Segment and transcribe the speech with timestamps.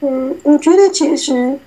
[0.00, 1.58] 嗯，我觉得其实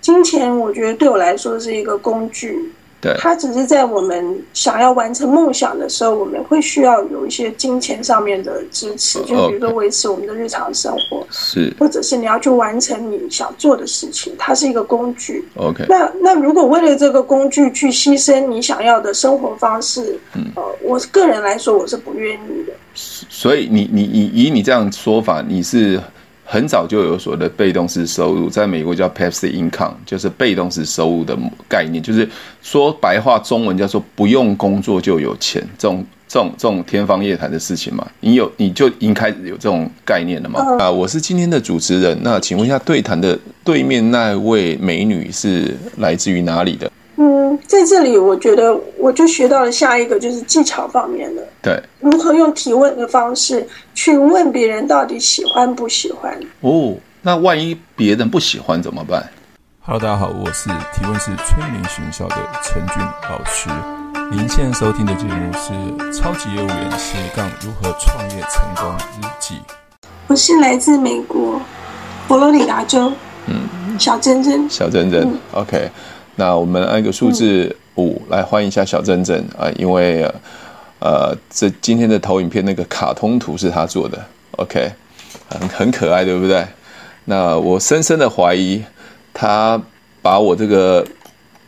[0.00, 2.58] 金钱，我觉得对我来说是一个工具。
[3.00, 15.44] 对，它只是在我们想要完成梦想的时候，我们会需要有一些金钱上面的支持，就比如说维持我们的日常生活，是，或者是你要去完成你想做的事情，它是一个工具。
[15.56, 22.72] OK，那那如果为了这个工具去牺牲你想要的生活方式，嗯，呃，我个人来说我是不愿意的。
[22.94, 26.00] 所以你你以以你这样说法，你是？
[26.52, 31.34] 很早就有所谓的被动式收入，在美国叫 passive income，就是被动式收入的
[31.66, 32.28] 概念，就是
[32.60, 38.06] 说白话中文叫做不用工作就有钱，这种这种这种天方夜谭的事情嘛。
[38.20, 40.60] 你有你就已经开始有这种概念了嘛？
[40.78, 46.92] 啊，我是今天的主持人，那请问一下，对谈的对面那位美女是来自于哪里的？
[47.22, 56.36] 嗯，在这里，我觉得我就学到了下一个就是技巧方面的，对，如何用提问的方式去问别人到底喜欢不喜欢。
[56.62, 59.24] 哦，那万一别人不喜欢怎么办
[59.84, 62.96] ？Hello，大家好，我是提问是催眠学校的陈俊
[63.30, 63.70] 老师。
[64.32, 65.72] 您现在收听的节目是
[66.12, 69.54] 《超级业务员斜杠如何创业成功日记》。
[70.26, 71.62] 我是来自美国
[72.26, 73.12] 佛罗里达州，
[73.46, 75.88] 嗯，小珍珍，小珍珍，嗯，OK。
[76.36, 80.24] 那我们按一个数字五来欢迎一下小珍珍啊，因为
[80.98, 84.18] 呃，这今天的投影片那个卡通图是他做的
[84.52, 84.90] ，OK，
[85.48, 86.64] 很很可爱，对不对？
[87.26, 88.82] 那我深深的怀疑
[89.34, 89.80] 他
[90.22, 91.06] 把我这个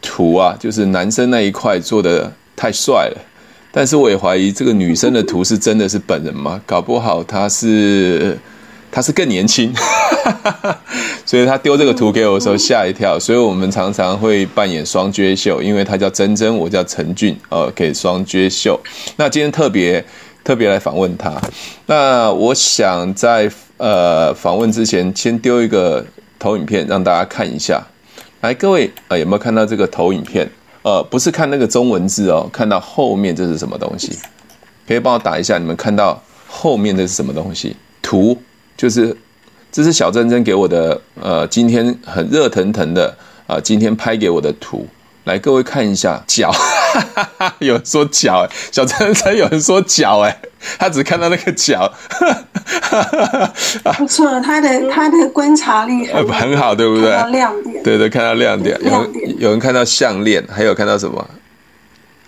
[0.00, 3.20] 图啊，就是男生那一块做的太帅了，
[3.70, 6.60] 但是我也怀疑这个女生的图是真的是本人吗？
[6.64, 8.38] 搞不好她是。
[8.94, 9.74] 他是更年轻，
[11.26, 13.18] 所以他丢这个图给我的时候吓一跳。
[13.18, 18.78] 所以我们常常会扮演双撅秀，因为他叫珍珍，我叫陈俊，呃，可以双角秀。
[19.16, 20.04] 那今天特别
[20.44, 21.42] 特别来访问他。
[21.86, 26.06] 那我想在呃访问之前，先丢一个
[26.38, 27.84] 投影片让大家看一下。
[28.42, 30.48] 来，各位呃有没有看到这个投影片？
[30.82, 34.16] 呃，不是看那个中文字哦，看到后面这是什么东西？
[34.86, 37.74] 可以帮我打一下，你们看到后面这是什么东西？
[38.00, 38.40] 图。
[38.84, 39.16] 就是，
[39.72, 43.08] 这是小珍珍给我的，呃，今天很热腾腾的
[43.46, 44.86] 啊、呃，今天拍给我的图，
[45.24, 46.52] 来各位看一下脚，
[47.60, 50.38] 有人说脚，哎，小珍珍有人说脚，哎，
[50.78, 51.90] 他只看到那个脚，
[53.96, 57.10] 不错，他的他的观察力很好， 很好，对不对？
[57.30, 61.26] 亮点，对对，看到亮点，有有人看到项链，还有看到什么？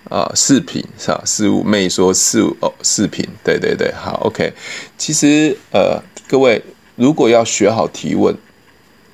[0.08, 1.20] 啊，饰品是吧？
[1.26, 4.50] 饰物妹说饰物哦，饰品，对对对，好，OK。
[4.96, 6.02] 其实呃。
[6.28, 6.60] 各位，
[6.96, 8.36] 如果要学好提问，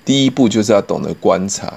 [0.02, 1.74] 第一步就是要懂得观察。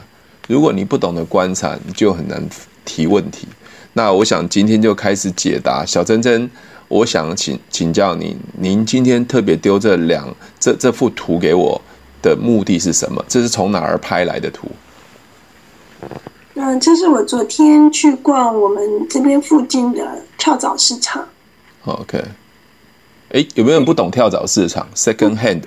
[0.48, 2.42] 如果你不懂得观察，你就很难
[2.86, 3.48] 提问题。
[3.94, 5.86] 那我想今天就开始解答。
[5.86, 6.50] 小珍珍，
[6.88, 11.82] 我想请请教您，您今天特别丢这两这这幅图给我
[12.22, 13.24] 的目的是什么？
[13.28, 14.70] 这是从哪儿拍来的图？
[16.54, 21.28] 嗯，这是我昨天去逛我们这边附近的跳蚤市场。
[21.84, 22.24] OK。
[23.30, 25.64] 哎，有没有人不懂跳蚤市场？Second hand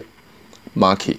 [0.77, 1.17] market，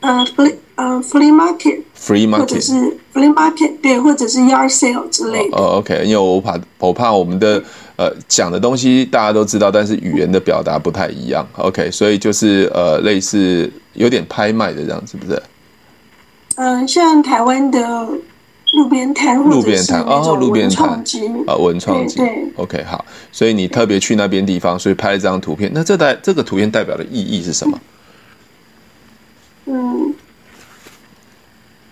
[0.00, 2.72] 呃，flea，呃，flea market，free market，或者是
[3.12, 5.56] free market，对，或者是 yard sale 之类的。
[5.56, 7.62] 哦，OK，因为我怕我怕我们的
[7.96, 11.46] 呃讲的东西大家都知道，但是语言的表达不太一样。
[11.56, 15.40] OK，所以就是呃类似有点拍卖的这样，是不是？
[16.56, 18.08] 嗯、呃，像台湾的。
[18.72, 20.88] 路边摊，路边摊哦，路边摊
[21.46, 22.20] 啊，文创机。
[22.56, 25.70] OK，好，所以你特别去那边地方，所以拍了这张图片。
[25.74, 27.78] 那这代这个图片代表的意义是什么？
[29.66, 30.14] 嗯，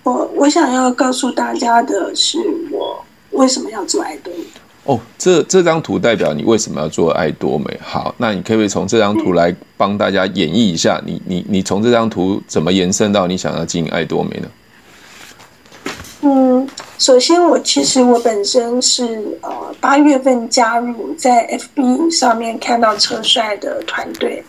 [0.03, 2.39] 我我想要告诉大家的是，
[2.71, 4.45] 我为什么要做爱多美。
[4.85, 7.79] 哦，这这张图代表你为什么要做爱多美？
[7.83, 10.99] 好，那你可不可以从这张图来帮大家演绎一下？
[11.05, 14.49] 你你你从这张图怎么延伸到你想要经营爱多美呢？
[17.01, 19.51] 首先我其实我本身是呃
[19.81, 24.45] 八月份加入在 FB 上面看到车帅的团队，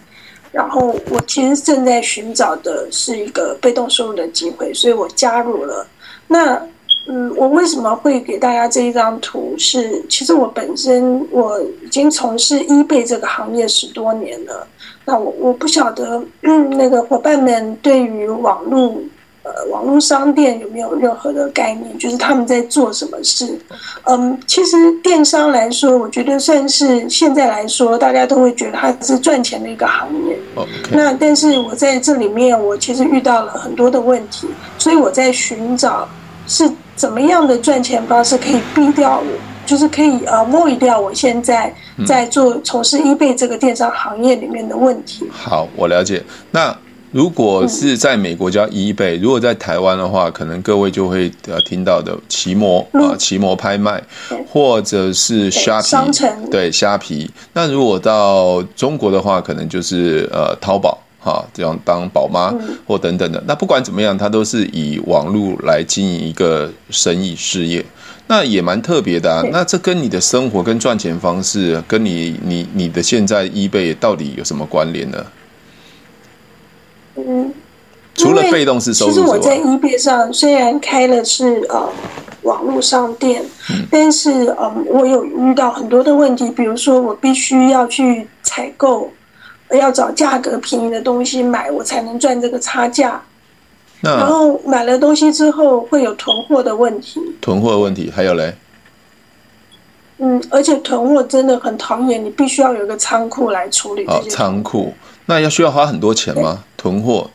[0.51, 5.87] 然后我其实正在寻找的是一个被动收入的机会，所以我加入了。
[6.27, 6.61] 那
[7.07, 9.83] 嗯，我为什么会给大家这一张图是？
[9.83, 14.67] 是其实我本身我已经从事 eBay 这个行业十多年了，
[15.05, 18.93] 那我我不晓得嗯那个伙伴们对于网络。
[19.43, 21.97] 呃，网络商店有没有任何的概念？
[21.97, 23.59] 就是他们在做什么事？
[24.03, 30.37] 嗯，其实电商来说，我觉得算是现在来说，大家都会觉得它是赚钱的一个行业。
[30.91, 34.47] 那但是我在这里面，我其实遇到了很多的问题，
[34.77, 36.07] 所以我在寻找
[36.45, 39.25] 是怎么样的赚钱方式可以避掉我，
[39.65, 41.73] 就是可以呃抹掉我现在
[42.05, 45.27] 在做从事 eBay 这个电商行业里面的问题。
[45.31, 46.23] 好，我了解。
[46.51, 46.77] 那。
[47.11, 54.01] 如果是在美国叫 eBay，如果在台湾的话，可能各位就会呃听到的奇摩啊，奇摩拍卖，
[54.47, 55.89] 或者是虾皮，
[56.49, 57.29] 对虾皮。
[57.53, 62.53] 那如果到中国的话，可能就是呃淘宝哈，这样当宝妈
[62.87, 63.43] 或等等的。
[63.45, 67.83] 那不管怎么样，它都是以网络来经营一个生意事业，
[68.27, 69.43] 那也蛮特别的啊。
[69.51, 75.17] 那这跟你的生活跟赚钱方式，跟你你你的现在 eBay 到底有什么关联呢？
[77.15, 77.53] 嗯，
[78.15, 81.89] 除了被动式收入，其实我在 eBay 上虽然开的是呃
[82.43, 89.11] 网络商店，嗯、但是嗯、呃，我有遇到很多的问题，比如说我必须要去采购，
[89.71, 93.21] 要找价格便宜的东西买，我才能赚这个差价。
[94.01, 98.53] 那然后买了东西之后会有囤货的问题，囤货的问题还有嘞，
[100.17, 104.05] 嗯，而且囤货真的很讨厌，你必须要有一个仓库来处理。
[104.07, 104.91] 哦，仓库。
[105.25, 106.63] 那要需要花很多钱吗？
[106.77, 107.29] 囤货？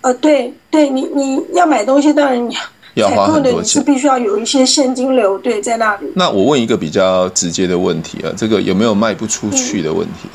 [0.00, 2.54] 呃，对对，你你要买东西，当然你
[2.94, 6.12] 要花很多钱，是必须要有一些现金流对在那里。
[6.14, 10.28] 那我问一个比较直接的问题啊，这个有没有卖不出去的问题？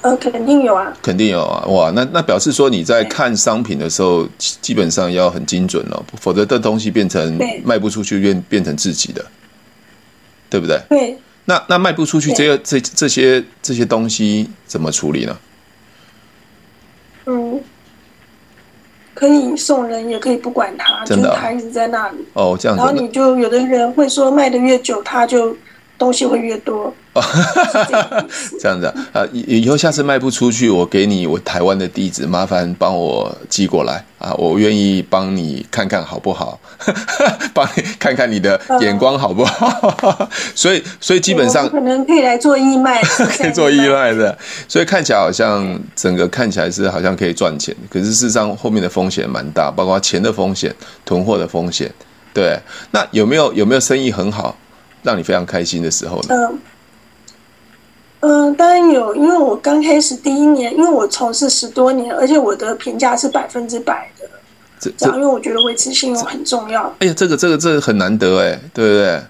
[0.00, 9.22] 呃，肯定有啊，肯定有啊，哇，那那表示说你在看商品的时候，基本上要很精准了，否则这东西变成卖不出去，变变成自己的，
[10.48, 10.80] 对不对？
[10.88, 11.18] 对。
[11.48, 15.36] 那那卖不出去，这个这这些这些东西怎么处理呢？
[17.24, 17.60] 嗯，
[19.14, 22.18] 可以送人，也可以不管它，真的，它一直在那里。
[22.34, 22.84] 哦，这样子。
[22.84, 25.56] 然后你就有的人会说，卖的越久，他就。
[25.98, 28.26] 东西会越多，哦、
[28.60, 36.58] 这样子啊，以以后下次卖不出去，我给你我台湾的地址，麻烦帮我寄过来啊，我愿意帮你看看好不好？
[37.52, 40.16] 帮你看看你的眼光好不好？
[40.20, 44.36] 嗯、 所以所以基本上可能可以来做义卖，可以做义卖的，
[44.68, 50.74] 所以看起来好像整个看起来是好像可以赚钱，可是事实上后面的风险蛮大，包括钱的风险、
[51.04, 51.92] 囤货的风险。
[52.32, 52.58] 对，
[52.92, 54.56] 那有没有有没有生意很好？
[55.02, 56.34] 让你非常开心的时候呢？
[56.34, 56.58] 嗯
[58.20, 64.28] 嗯、呃，当然有，因为我刚开始第一年，因为我从事十多年，而且我的评价是百分之百的。
[64.80, 66.92] 这这，因为我觉得维持信用很重要。
[66.98, 69.20] 哎呀，这个这个这个很难得哎，对不对？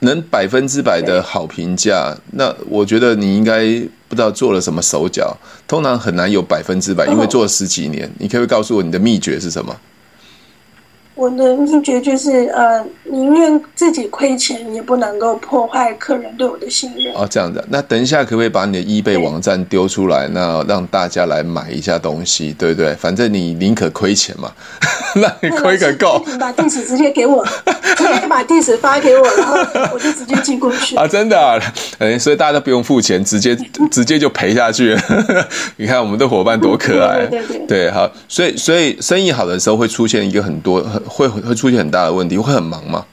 [0.00, 3.64] 能百分之百的好评价，那我觉得你应该
[4.08, 5.34] 不知道做了什么手脚，
[5.66, 8.06] 通常很难有百分之百，因为做了十几年。
[8.06, 9.74] 哦、你可不可以告诉我你的秘诀是什么？
[11.16, 17.14] 我的秘诀就是，呃，宁愿自己亏钱，也不能够破坏客人对我的信任。
[17.14, 17.64] 哦，这样子。
[17.70, 22.94] 那等一下，可不可以把你的易贝网站丢出来，那让大家来买一下东西，对不对？
[22.96, 24.52] 反正你宁可亏钱嘛，
[25.20, 26.22] 那你亏个够。
[26.26, 27.42] 你把地址直接给我，
[27.96, 29.56] 直接把地址发给我，然后
[29.94, 30.94] 我就直接寄过去。
[31.00, 31.58] 啊，真的啊，
[31.98, 33.56] 哎，所以大家都不用付钱，直接
[33.90, 34.94] 直接就赔下去。
[35.76, 38.10] 你看我们的伙伴多可爱，对对对，对，好。
[38.28, 41.02] 所以所以生意好的时候会出现一个很多很。
[41.06, 43.06] 会会出现很大的问题，会很忙吗？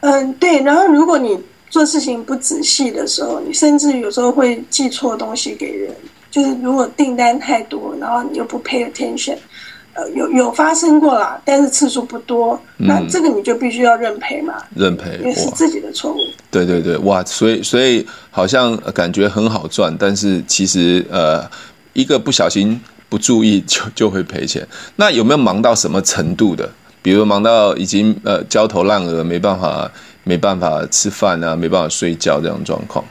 [0.00, 0.62] 嗯，对。
[0.62, 5.94] 然后如果你做事情不仔细的时候，你甚至有时候会寄错东西给人。
[6.30, 9.36] 就是如果订单太多，然后你又不 pay attention，
[9.98, 12.60] 呃，有有发生过啦，但是次数不多。
[12.78, 14.54] 嗯、那这个你就必须要认赔嘛？
[14.76, 16.18] 认赔，因为是自己的错误。
[16.50, 17.24] 对对对，哇！
[17.24, 21.44] 所以所以好像感觉很好赚，但是其实呃，
[21.92, 22.80] 一个不小心。
[23.10, 24.68] 不注意就就会赔钱。
[24.96, 26.68] 那有没有忙到什么程度的？
[27.00, 29.90] 比如忙到已经呃焦头烂额，没办法
[30.24, 33.02] 没办法吃饭啊，没办法睡觉这样状况？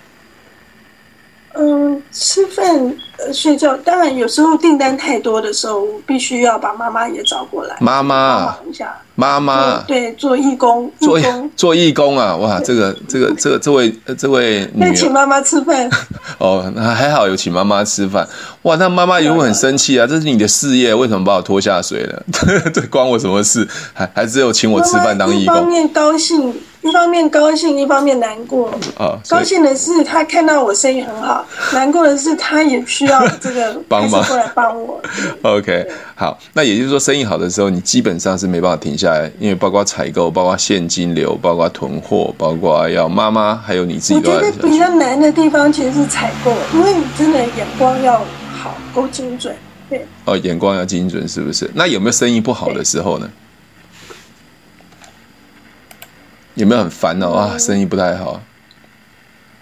[1.57, 2.95] 嗯，吃饭。
[3.17, 15.89] 呃，睡觉当然有时候订单太多的时候，我必须要把妈妈也找过来，妈妈一下，妈妈对做义工，做义工做义工啊，哇，这个这个这个这位这位女，请妈妈吃饭
[16.37, 18.27] 哦，那还好有请妈妈吃饭，
[18.61, 22.23] 哇，那妈妈也会很生气啊，这是你的事业，为什么把我拖下水了？
[22.71, 23.67] 这关我什么事？
[23.93, 26.53] 还还只有请我吃饭当义工，一方面高兴。
[26.87, 28.69] 一方面高兴，一方面难过。
[28.97, 35.01] 啊，高兴的是他看到我生意很好，难过的是他也需要这个 帮忙过来帮我。
[35.41, 44.15] OK，好，那也就是说，生意好的时候，你基本上是没办法停下来，因为包括采购、包括现金流、包括囤货、包括要妈妈还有你自己。
[44.15, 48.19] 我觉得比较难的地方其实是采购，因为你真的眼光要
[48.51, 49.55] 好，够精准。
[49.89, 51.69] 对，哦，眼光要精准，是不是？
[51.73, 53.29] 那有没有生意不好的时候呢？
[56.57, 57.55] 有没有很烦恼啊？
[57.55, 58.41] 生意不太好。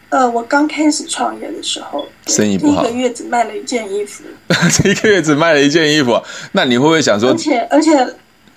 [0.08, 4.24] 呃，我刚开始创业的时候，生意不好，一个月只卖了一件衣服。
[4.90, 6.18] 一个月只卖了一件衣服，
[6.54, 7.32] 那你会不会想说？
[7.32, 7.92] 而且而且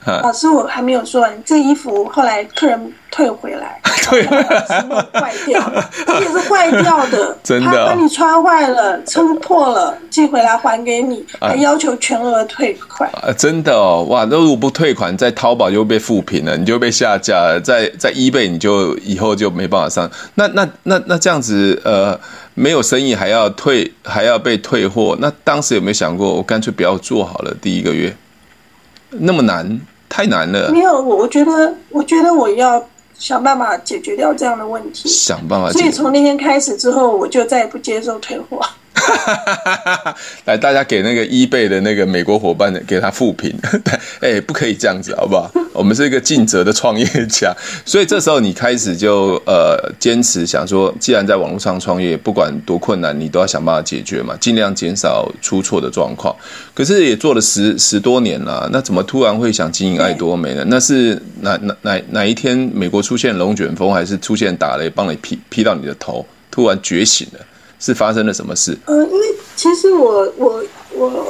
[0.04, 3.78] 老师，我还没有说完，这衣服后来客人退回来，
[4.08, 5.60] 对，坏掉，
[6.06, 13.10] 而且是坏掉的， 真的、哦，他把你穿坏了、撑破了，寄回来还给你，还要求全额退款。
[13.12, 20.10] 啊，真的哦，哇，那如果不退款，在淘宝就会被负评了，你就被下架了，在在 eBay 你就以后就没办法上。
[20.36, 22.18] 那那那那这样子，呃，
[22.54, 27.54] 没有生意还要退，还要被退货，那当时有没有想过，我干脆不要做好了？
[27.60, 28.16] 第一个月
[29.10, 29.80] 那么难。
[30.10, 30.70] 太难了。
[30.70, 32.82] 没有，我我觉得，我觉得我要
[33.18, 35.06] 想办法解决掉这样的问题。
[35.06, 35.78] 想办法解决。
[35.80, 38.58] 所以从那天开始之后，我就再也不接受退货。
[40.46, 43.54] 来，大家给那个 eBay 的那个美国伙伴的，给他负评。
[44.20, 45.50] 哎、欸，不可以这样子，好不好？
[45.72, 56.34] 我们是一个尽责的创业家，所以这时候你开始就呃坚持想说，既然在网络上创业，不管多困难，你都要想办法解决嘛，尽量减少出错的状况。
[56.74, 60.64] 可是也做了十十多年了，那怎么突然会想经营爱多美呢？
[60.66, 67.40] 那是哪哪哪哪一天美国出现龙卷风，还是出现打雷帮你劈劈到你的头，突然觉醒了？
[67.78, 68.76] 是发生了什么事？
[68.86, 71.26] 呃，因为其实我我我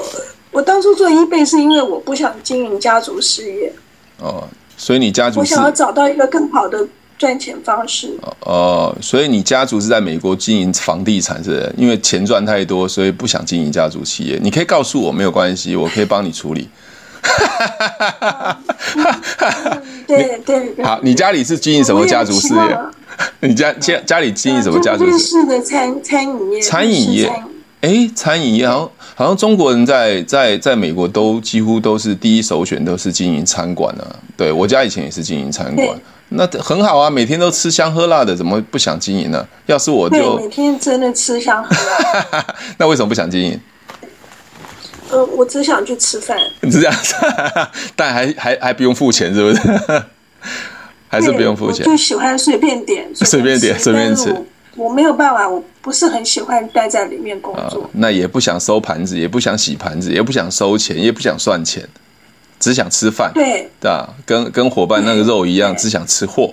[0.51, 3.73] 我当初做 eBay 是因为我不想经营家族事业。
[4.19, 6.87] 哦，所以你家族我想要找到一个更好的
[7.17, 8.19] 赚钱方式。
[8.41, 11.73] 哦，所以你家族是在美国经营房地产，是不是？
[11.77, 14.39] 因为钱赚太多，所以不想经营家族企业。
[14.43, 16.69] 你可以告诉我，没有关系，我可以帮你处理。
[20.07, 20.85] 对对对。
[20.85, 22.79] 好，你家里是经营什么家族事业？
[23.41, 25.05] 你家家家里经营什么家族？
[25.05, 26.61] 日式的餐餐饮业。
[26.61, 27.33] 餐饮业，
[27.83, 34.03] 哎，餐饮业好像好像中国人在在在美国都几乎都是第一首选都是经营餐馆啊。
[34.37, 35.89] 对，我家以前也是经营餐馆，
[36.31, 39.47] 那很好啊，每天都吃香喝辣的，怎么不想经营呢？
[39.67, 42.45] 要是我就每天真的吃香喝辣。
[42.77, 43.61] 那为什么不想经营？
[45.11, 46.37] 呃，我只想去吃饭。
[46.63, 47.15] 是这样子，
[47.95, 50.03] 但还还还不用付钱，是不是？
[51.09, 54.35] 还是不用付钱，就喜欢随便点，随便点，随便吃。
[54.77, 57.83] 我没有办法，我不是很喜欢待在里面工作。
[57.83, 61.83] 哦、那也不想收盘子，也不想洗盘子，也不想收钱，也不想算钱，
[62.61, 63.33] 只想吃饭。
[63.35, 66.53] 对，对啊，跟跟伙伴那个肉一样，只想吃货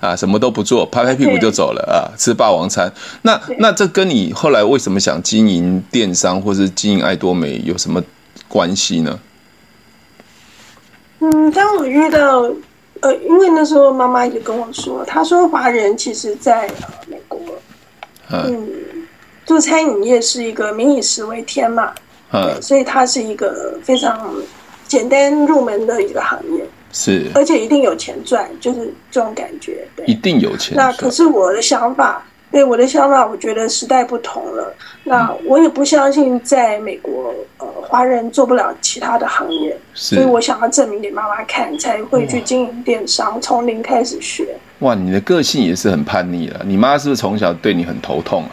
[0.00, 2.92] 啊，什么都不做，拍拍屁股就走了啊，吃霸王餐。
[3.22, 8.02] 那那这跟你后来为什么想经营电商或是经营爱多美有什么
[8.48, 9.20] 关系呢？
[11.20, 12.50] 嗯，当我遇到。
[13.00, 17.40] 呃，因为那时候妈妈也跟我说，她说华人其实在呃美国，
[18.30, 18.68] 嗯，
[19.44, 21.92] 做餐饮业是一个民以食为天嘛，
[22.32, 24.34] 嗯，所以它是一个非常
[24.86, 30.86] 简单入门的一个行业，是，而且一定有钱赚，就是这种感觉，对，一定有钱赚。
[30.86, 32.24] 那可是我的想法。
[32.50, 34.74] 对我的想法，我觉得时代不同了。
[35.04, 44.48] 那我也不相信在美国，呃，华人做不了其他的行业，所以我想要证明给妈妈看，才会去经营电商，从零开始学。
[44.80, 46.60] 哇，你的个性也是很叛逆了。
[46.64, 48.50] 你妈是不是从小对你很头痛啊？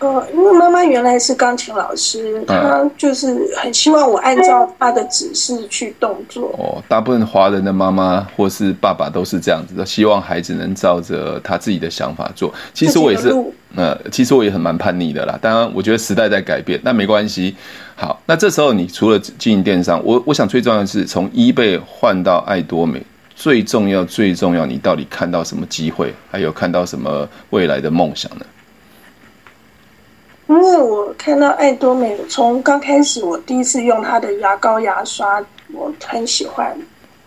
[0.00, 6.54] 呃，因为妈妈原来是钢琴老师，她就是很希望我按照她的指示去动作。
[6.58, 12.52] 哦，大部分华人的妈妈或是爸爸都是这样子的，希望孩子能照着他自己的想法做。
[12.72, 13.28] 其实我也是，
[13.76, 15.38] 呃，其实我也很蛮叛逆的啦。
[15.40, 17.54] 当然，我觉得时代在改变，那没关系。
[17.94, 23.02] 好，那这时候你除了经营电商，我我想最重要的是从 eBay 换到爱多美，
[23.36, 28.46] 最重要最重要，你到底看到什么机会，还有看到什么未来的梦想呢？
[30.50, 35.40] 因为我看到爱多美，从刚开始我第一次用它的牙膏牙刷，
[35.72, 36.76] 我很喜欢。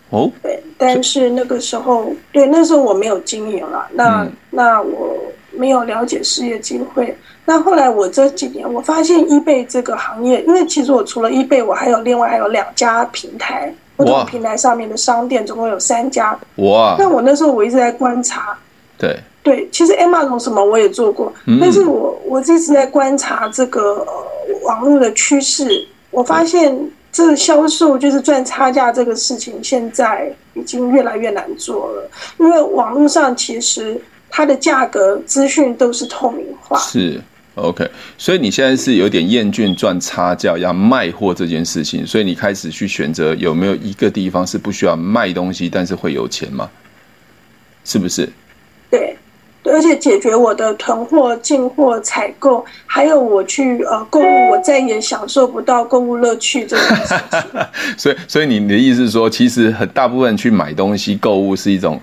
[0.09, 5.17] 哦，对，但是那个时候，对，那时候我没有经营了，那、嗯、那我
[5.51, 7.17] 没有了解事业机会。
[7.45, 16.37] 那后来我这几年，我发现 eBay 这个行业，因为其实我除了 eBay，我还有另外还有两家平台，不同平台上面的商店总共有三家。
[16.57, 16.97] 哇！
[16.99, 18.57] 那我那时候我一直在观察。
[18.97, 19.17] 对。
[19.43, 24.25] 对，其实 Amazon 什么我也做过，嗯、但是我我一直在观察这个、呃、
[24.63, 26.73] 网络的趋势，我发现
[27.11, 32.09] 这个销售就是赚差价这个事情，现在已经越来越难做了，
[32.39, 36.79] 因为网络上其实它的价格资讯都是透明化。
[36.79, 37.19] 是
[37.55, 37.85] OK，
[38.17, 46.69] 所以你现在是有点厌倦赚差价要卖货这件事情，所以你开始去选择有没有一个地方是不需要卖东西，但是会有钱吗？
[47.83, 48.27] 是不是？
[48.89, 49.17] 对。
[49.63, 57.41] 而且解决我的囤货、进货、采购，还有我去呃购物，我再也享受不到购物乐趣这件事情。
[57.97, 61.99] 所以，所以你的意思是说，其实很大部分去买东西、购物是一种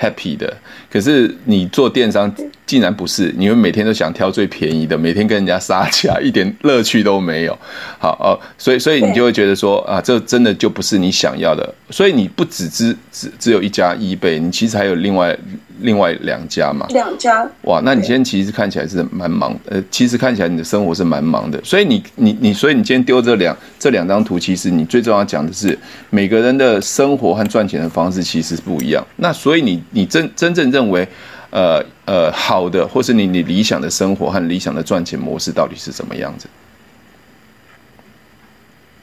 [0.00, 0.56] happy 的，
[0.90, 7.58] 可是你做电商，渐竟然不是，你们每天都想挑最便宜的，每天跟人家杀价，一点乐趣都没有。
[7.98, 11.74] 好哦，所以所以你就会觉得说啊，这真的就不是你想要的。
[11.90, 15.36] 所以你不只只只只有一家 eBay，你其实还有另外
[15.80, 16.86] 另外两家嘛？
[16.88, 17.46] 两家。
[17.64, 21.60] 哇，那你今天其实看起来是蛮忙，呃，其实看起来你的生活是蛮忙的。
[21.62, 29.06] 所以你你你，所以你今天丢这两这两张图，其实你最重要讲的是每个人的生活和赚钱的方式其实是不一样。
[29.16, 31.06] 那所以你你真真正认为。
[31.52, 36.48] 呃呃，好的，或是你你理想的生活和理想的赚钱模式到底是怎么样子？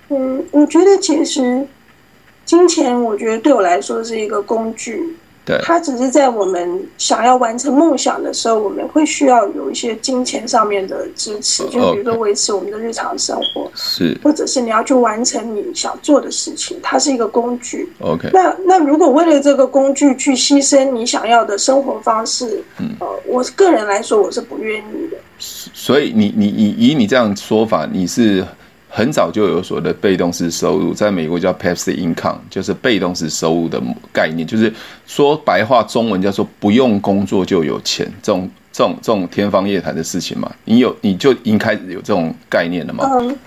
[0.10, 1.68] 嗯，我觉得其实
[2.44, 5.16] 金钱，我觉得对我来说是一个工具。
[5.50, 17.92] 对，它只是在我们想要完成梦想的时候，我们会需要有一些金钱上面的支持，就比如说维持我们的日常生活，是，或者是你要去完成你想做的事情，它是一个工具。
[18.00, 25.18] OK，那那如果为了这个工具去牺牲你想要的生活方式，嗯，呃，我个人来说我是不愿意的。
[25.40, 28.46] 所以你你以以你这样说法，你是？
[28.92, 33.80] 很早就有所谓的被动式收入，在美国叫 passive income，就是被动式收入的
[34.12, 34.74] 概念，就是
[35.06, 40.52] 说白话中文叫做不用工作就有钱，这种这种这种天方夜谭的事情嘛。
[40.66, 43.08] 你有你就已经开始有这种概念了吗？
[43.14, 43.38] 嗯，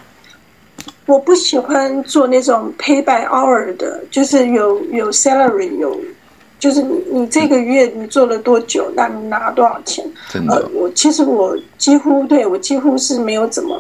[1.07, 6.01] 我不喜欢做那种 pay by hour 的，就是有有 salary 有，
[6.61, 10.05] 就是你你这个月你做了多久，那你拿多少钱？
[10.31, 13.77] 真的，呃，我其实我几乎对我几乎是没有怎么。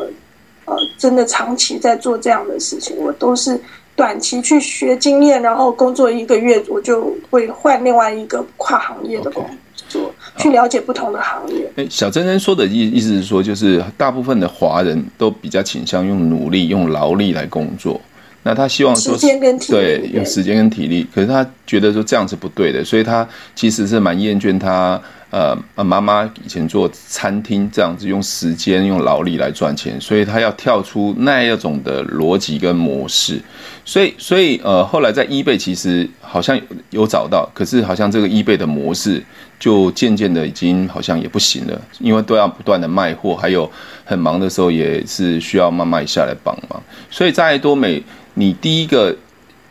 [0.64, 3.60] 呃，真的长期在做这样的事情，我都是
[3.96, 9.44] 短期去学经验，然后工作一个月，我就会换另外一个跨行业的工
[9.88, 10.42] 作，okay.
[10.42, 11.70] 去了解不同的行业。
[11.76, 18.00] 哎，小珍珍说的意意思是说，就是大部分的华人都比较倾向用努力、用劳力来工作。
[18.44, 25.00] 那他希望说，时间跟体力，对，用时间跟体力，可是他觉得说这样是不对的，所以他其实是蛮厌倦他。
[25.32, 33.40] 呃，妈妈以前做餐厅这样子，用时间用劳力来赚钱，所以他要跳出那一种的逻辑跟模式，
[33.82, 36.60] 所以所以呃，后来在 eBay 其实好像
[36.90, 39.24] 有找到，可是好像这个 eBay 的模式
[39.58, 43.70] 就渐渐的已经好像也不行了，因为都要不断的卖货，还有
[44.04, 48.02] 很忙的时候也是需要妈妈一下来帮忙，所以在多美，
[48.34, 49.16] 你第一个。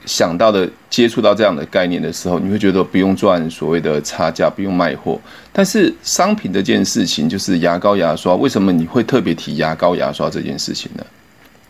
[0.05, 5.19] 想到的接触到这样的概念的时候，你会觉得不用赚所谓的差价，不用卖货。
[5.53, 11.05] 但是商品这件事情，就是牙膏、牙刷，为什么你会特别提牙膏、牙刷这件事情呢？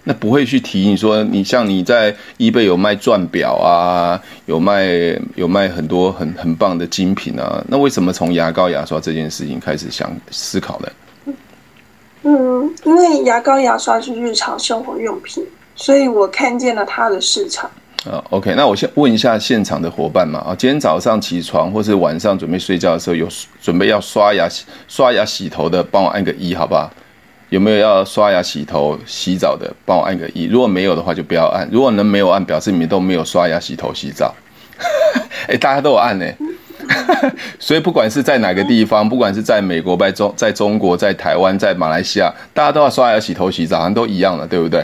[0.03, 4.87] 那不会去提你说，你像你在 eBay 有卖钻表啊，有卖
[5.35, 11.35] 有卖很多很很棒的精品啊，那为什么从牙膏、牙刷这件事情开始想思考呢？
[12.23, 17.69] 嗯，因为牙膏、牙刷是日常生活用品，所以我看见了它的市场。
[18.09, 23.27] 啊，OK，那我先问一下现场的伙伴嘛，啊，今天早上起床或是晚上准备睡觉的时候，有
[23.61, 24.47] 准备要刷牙、
[24.87, 26.89] 刷牙洗头的，帮我按个一，好不好？
[27.49, 30.45] 有没有要刷牙洗头洗澡的，帮我按个一。
[30.45, 31.67] 如果没有的话，就不要按。
[31.71, 34.33] 如果能没有按，表示你们都没有刷牙洗头洗澡。
[35.47, 36.25] 哎，大家都有按呢，
[37.59, 44.83] 所以不管是在哪个地方，不管是在美国、在中、在中国、在台湾、在马来西亚，大家都要刷牙洗头洗澡，好像都一样的，对不对？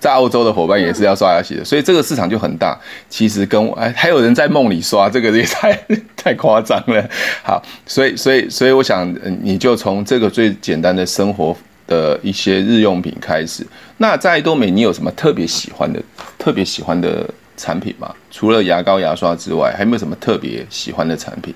[0.00, 2.76] 在澳洲的伙伴也是要刷牙洗的，所以这个市场就很大。
[3.10, 5.78] 其实跟我哎，还有人在梦里刷，这个也太
[6.16, 7.06] 太夸张了。
[7.44, 11.54] 好，所以所以所以我想，你就从这个最简单的生活
[11.86, 13.64] 的一些日用品开始。
[13.98, 16.02] 那在多美，你有什么特别喜欢的、
[16.38, 18.10] 特别喜欢的产品吗？
[18.30, 21.54] 除了牙膏、牙刷之外，还有没有什么特别喜欢的产品？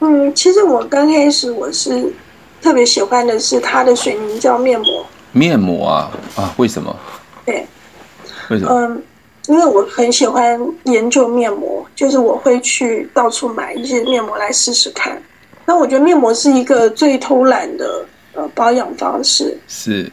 [0.00, 2.12] 嗯，其实我刚开始我是
[2.60, 5.06] 特别喜欢的是它的水凝胶面膜。
[5.32, 6.94] 面膜啊啊，为什么？
[7.44, 7.66] 对，
[8.50, 8.72] 为什么？
[8.72, 9.02] 嗯，
[9.46, 15.20] 因为我很喜欢研究面膜，就是我会去到处买一些面膜来试试看。
[15.64, 19.56] 那我觉得面膜是一个最偷懒的呃保养方式。
[19.68, 20.10] 是，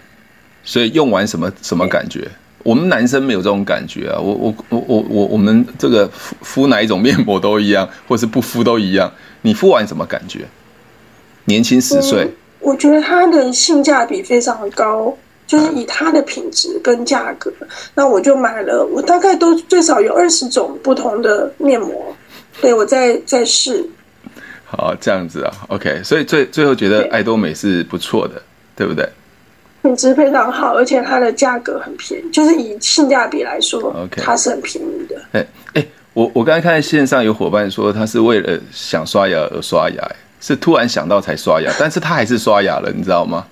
[0.63, 2.27] 所以用完什么什么感觉？
[2.63, 4.19] 我们男生没有这种感觉啊。
[4.19, 9.11] 我我我我我我们这个敷敷哪一种面膜都一样，或是不敷都一样。
[9.43, 10.45] 你敷完什么感觉？
[11.45, 12.23] 年轻十岁。
[12.25, 17.53] 嗯我觉得它的性价比非常高，就是以它的品质跟价格，
[17.93, 18.83] 那我就买了。
[18.91, 22.15] 我大概都最少有二十种不同的面膜，
[22.59, 23.87] 对，我在在试。
[24.65, 26.01] 好，这样子啊，OK。
[26.03, 28.41] 所以最最后觉得爱多美是不错的，
[28.75, 29.07] 对，对不对？
[29.83, 35.21] 品质非常好，而且它的价格很便宜，就是以性价比来说，OK，它是很便宜的。
[35.33, 40.11] 哎哎，我我刚才看线上有伙伴说，他是为了想刷牙而刷牙。
[40.39, 43.45] 是突然想到才刷牙，但是他还是刷牙了，你知道吗？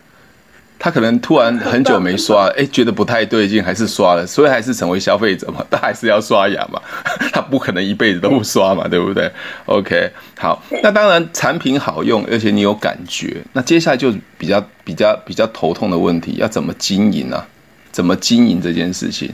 [0.80, 6.82] 他可能突然很久没刷， 哎，觉得不太对劲，还是刷了，所以还是成为消费者嘛， 他还是要刷牙嘛，
[7.32, 9.32] 他不可能一辈子都不刷嘛，对不对
[9.66, 17.48] ？OK，好，那当然产品好用，而且你有感觉，那接下来就比较比较比较头痛的问题，要怎么经营呢、啊？
[17.94, 19.32] 怎么经营这件事情？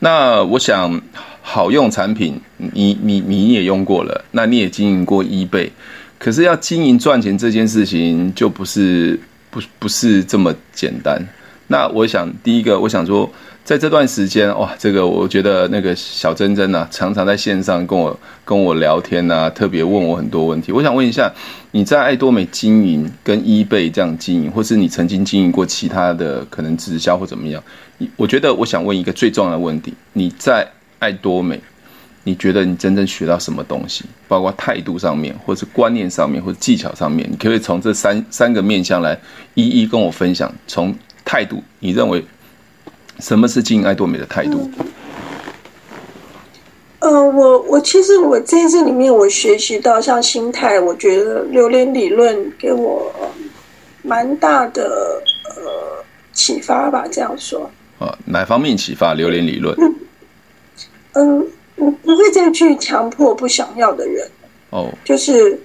[0.00, 1.00] 那我想，
[1.42, 5.70] 好用产品，你你你也用过了，那你也经营过 eBay，
[6.18, 9.18] 可是要经营赚钱这件事情，就不是
[9.50, 11.20] 不不是这么简单。
[11.68, 13.30] 那我想，第一个，我想说。
[13.64, 20.72] 在这段时间，哇，这个我觉得那个小珍珍啊，常常在线上跟我跟我聊天啊，特别问我很多问题。
[20.72, 21.30] 我想问一下，
[21.72, 27.62] 你在爱多美经营跟 eBay 这样经营，或是你曾经经营过其他的可能直销或怎么样？
[28.16, 30.66] 我觉得我想问一个最重要的问题：你在
[30.98, 31.60] 爱多美，
[32.24, 34.04] 你觉得你真正学到什么东西？
[34.26, 39.18] 包括态度上面，或是观念上面，或者技巧上面，你可以从这三三个面向来
[39.54, 40.52] 一一跟我分享。
[40.66, 42.24] 从态度，你认为？
[43.20, 44.70] 什么是经营爱多美的态度？
[47.00, 53.12] 嗯、呃，我我其实我在这里面我学习到像心态，我觉得榴莲理论给我
[54.02, 55.20] 蛮大的
[55.56, 57.68] 呃启发吧，这样说。
[57.98, 59.14] 啊，哪方面启发？
[59.14, 59.76] 榴莲理论。
[61.14, 61.44] 嗯，
[61.78, 64.28] 我不会再去强迫不想要的人。
[64.70, 64.92] 哦。
[65.04, 65.58] 就是，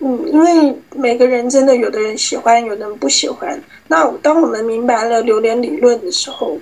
[0.00, 3.60] 嗯，因为每个人真的有的人喜欢，有的人不喜欢。
[3.88, 6.58] 那当我们明白了榴莲理论的时候。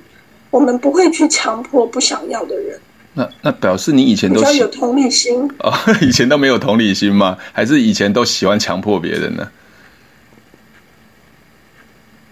[0.50, 2.78] 我们不会去强迫不想要的人。
[3.12, 7.36] 那那表示你以前都比较有同理心 哦，以前都没有同理心吗？
[7.52, 9.50] 还是以前都喜欢强迫别人呢？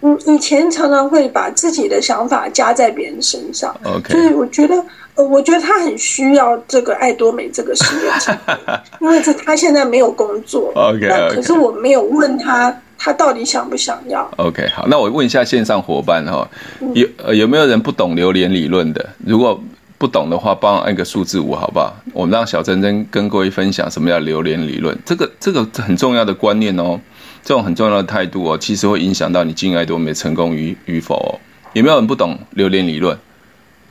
[0.03, 3.75] 嗯，以前常常会把自己的想法加在别人身上。
[3.83, 4.75] OK，所以我觉得，
[5.15, 8.11] 呃，我觉得他很需要这个爱多美这个事业，
[9.01, 10.71] 因为这他现在没有工作。
[10.75, 11.35] OK，, okay.
[11.35, 12.75] 可是我没有问他。
[12.95, 16.47] 他到底想不想要？OK，好，那我问一下线上伙伴哈，
[16.93, 19.09] 有有没有人不懂榴莲理论的？
[19.25, 19.61] 如果
[19.97, 21.93] 不懂的话，帮我按个数字五，好不好？
[22.13, 24.97] 我们让小珍珍跟各位分享什么叫榴莲理论。
[25.03, 26.97] 这个这个很重要的观念哦，
[27.43, 31.31] 这种很重要的态度哦，其实会影响到你经营爱多美成功与与否哦。
[31.73, 33.17] 有没有人不懂榴莲理论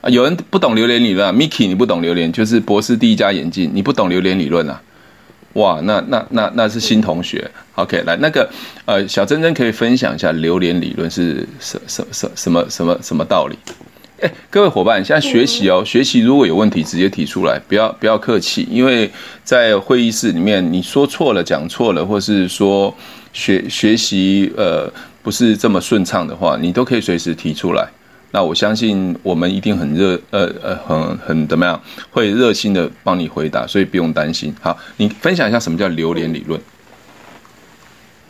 [0.01, 0.09] 啊？
[0.09, 4.81] 有人不懂榴莲理论啊？Miki，你不懂榴莲，就是博士第一家眼镜，你不懂榴莲理论啊？
[5.53, 8.49] 哇，那那那那是新同学，OK，来那个
[8.85, 13.55] 呃，小珍珍可以分享一下榴莲理论是什什什什么什么什么道理？
[14.21, 19.11] 哎，各位伙伴，现在学习哦，学习如果有问题直接提出来，不要不要客气，因为
[19.43, 22.95] 在会议室里面你说错了、讲错了，或是说
[23.33, 24.89] 学学习呃
[25.21, 27.87] 不是这么顺畅的话，你都可以随时提出来。
[28.31, 34.55] 那我相信我们一定很热，呃呃，很很怎么样，会热心的帮你回答，所以不用担心。
[34.59, 36.59] 好，你分享一下什么叫榴莲理论？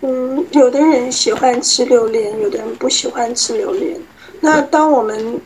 [0.01, 3.97] 嗯，有的人喜欢吃榴莲，有的人不喜欢吃榴莲。
[4.41, 5.39] 那当我们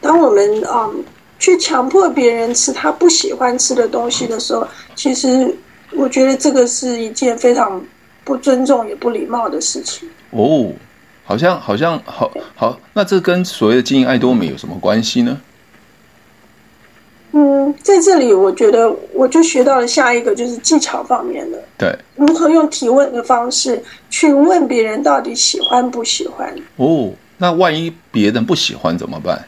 [0.00, 1.04] 当我们嗯
[1.38, 5.54] 去强迫别人吃他不喜欢吃的东西的时候，其实
[5.92, 7.80] 我觉得这个是一件非常
[8.26, 10.06] 不尊重也不礼貌的事情。
[10.32, 10.70] 哦。
[11.28, 15.40] 好像好像好好，那这跟所谓的经营爱多美有什么关系呢？
[17.32, 26.54] 嗯，在这里我觉得我就学到了下一个就是技巧方面的，对，如何用提问的方式去问别人到底喜欢不喜欢。
[26.76, 29.44] 哦，那万一别人不喜欢怎么办？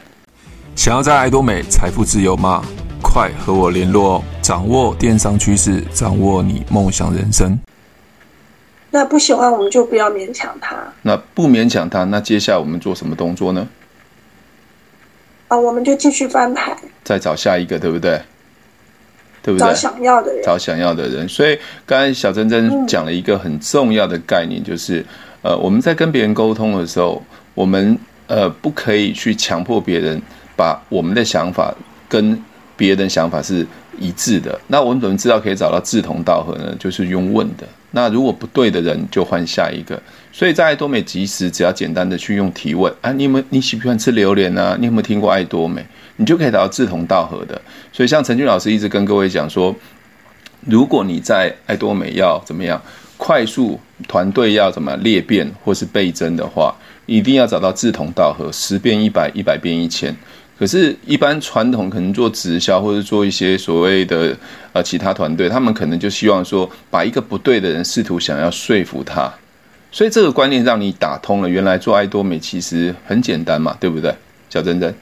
[0.75, 2.61] 想要在爱多美财富自由吗？
[3.01, 4.23] 快和我联络哦！
[4.41, 7.57] 掌握电商趋势，掌握你梦想人生。
[8.91, 10.75] 那不喜欢我们就不要勉强他。
[11.03, 13.67] 那不勉强他，那接下来我们做什么动作呢？
[15.47, 18.21] 啊，我们就继续翻牌，再找下一个，对不对？
[19.41, 19.67] 对不对？
[19.67, 21.27] 找想要的人，找想要的人。
[21.27, 24.99] 所以刚才小珍珍讲了一个很重要的概念，就是、
[25.41, 27.23] 嗯、呃，我们在跟别人沟通的时候，
[27.55, 27.97] 我们
[28.27, 30.21] 呃不可以去强迫别人
[30.55, 31.73] 把我们的想法
[32.07, 32.39] 跟
[32.75, 33.65] 别人的想法是
[33.97, 34.59] 一致的。
[34.67, 36.75] 那我们怎么知道可以找到志同道合呢？
[36.79, 37.67] 就是用问的。
[37.91, 40.01] 那如果不对的人，就换下一个。
[40.31, 44.77] 所以在爱多美，即时只要简单的去用提问啊，你有没有你喜不喜欢吃榴莲啊？
[44.79, 45.83] 你有没有听过爱多美？
[46.17, 47.59] 你就可以找到志同道合的。
[47.91, 49.75] 所以像陈俊老师一直跟各位讲说，
[50.65, 52.81] 如果你在爱多美要怎么样
[53.17, 56.75] 快速团队要怎么裂变或是倍增的话，
[57.05, 60.15] 一定要找到志同道合，十变一百，一百变一千。
[60.59, 64.35] 可是，一般传统可能做直销或者做一些所谓的
[64.73, 69.31] 呃其他团队，他们可能就希望说，把一个不对的人试图想要说服他，
[69.89, 71.47] 所以这个观念让你打通了。
[71.47, 74.13] 原来做爱多美其实很简单嘛，对不对，
[74.49, 74.93] 小珍珍？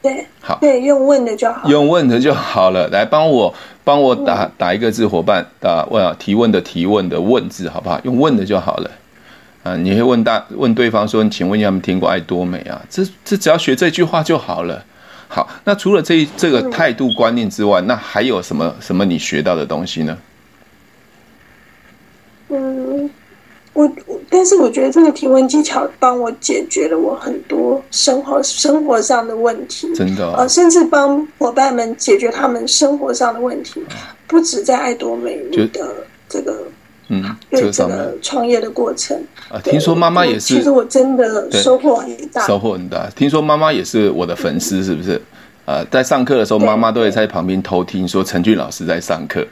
[0.00, 2.86] 对，好，对，用问的就好，用问的就好了。
[2.90, 8.00] 来帮我帮我打、嗯、打一个字，伙伴打问啊，提问的提问的问字，好不好？
[8.04, 8.88] 用问的就好了。
[9.66, 12.80] 啊，你会问大问对方说，请问你有没有听过爱多美啊？
[12.88, 14.84] 这这只要学这句话就好了。
[15.26, 20.16] 好，那除了这这个态度观念之外，那还有什么什么你学到的东西呢？
[22.50, 23.10] 嗯，
[23.72, 23.90] 我
[24.30, 33.84] 但是我觉得这个提问技巧帮我解决了我很多生活生活上的问题，真的、哦，呃，甚至帮伙伴们解决他们生活上的问题，
[34.28, 35.36] 不止在爱多美
[35.72, 35.92] 的
[36.28, 36.62] 这个。
[37.08, 39.16] 嗯，对这个创业的过程
[39.48, 40.40] 啊，听说妈妈也是。
[40.40, 43.08] 其实我真的收获很大，收获很大。
[43.14, 45.20] 听说妈妈也是我的粉丝，是不是？
[45.64, 49.44] 啊，在上课的时候，妈妈都会在旁边偷听，说陈俊老师在上课。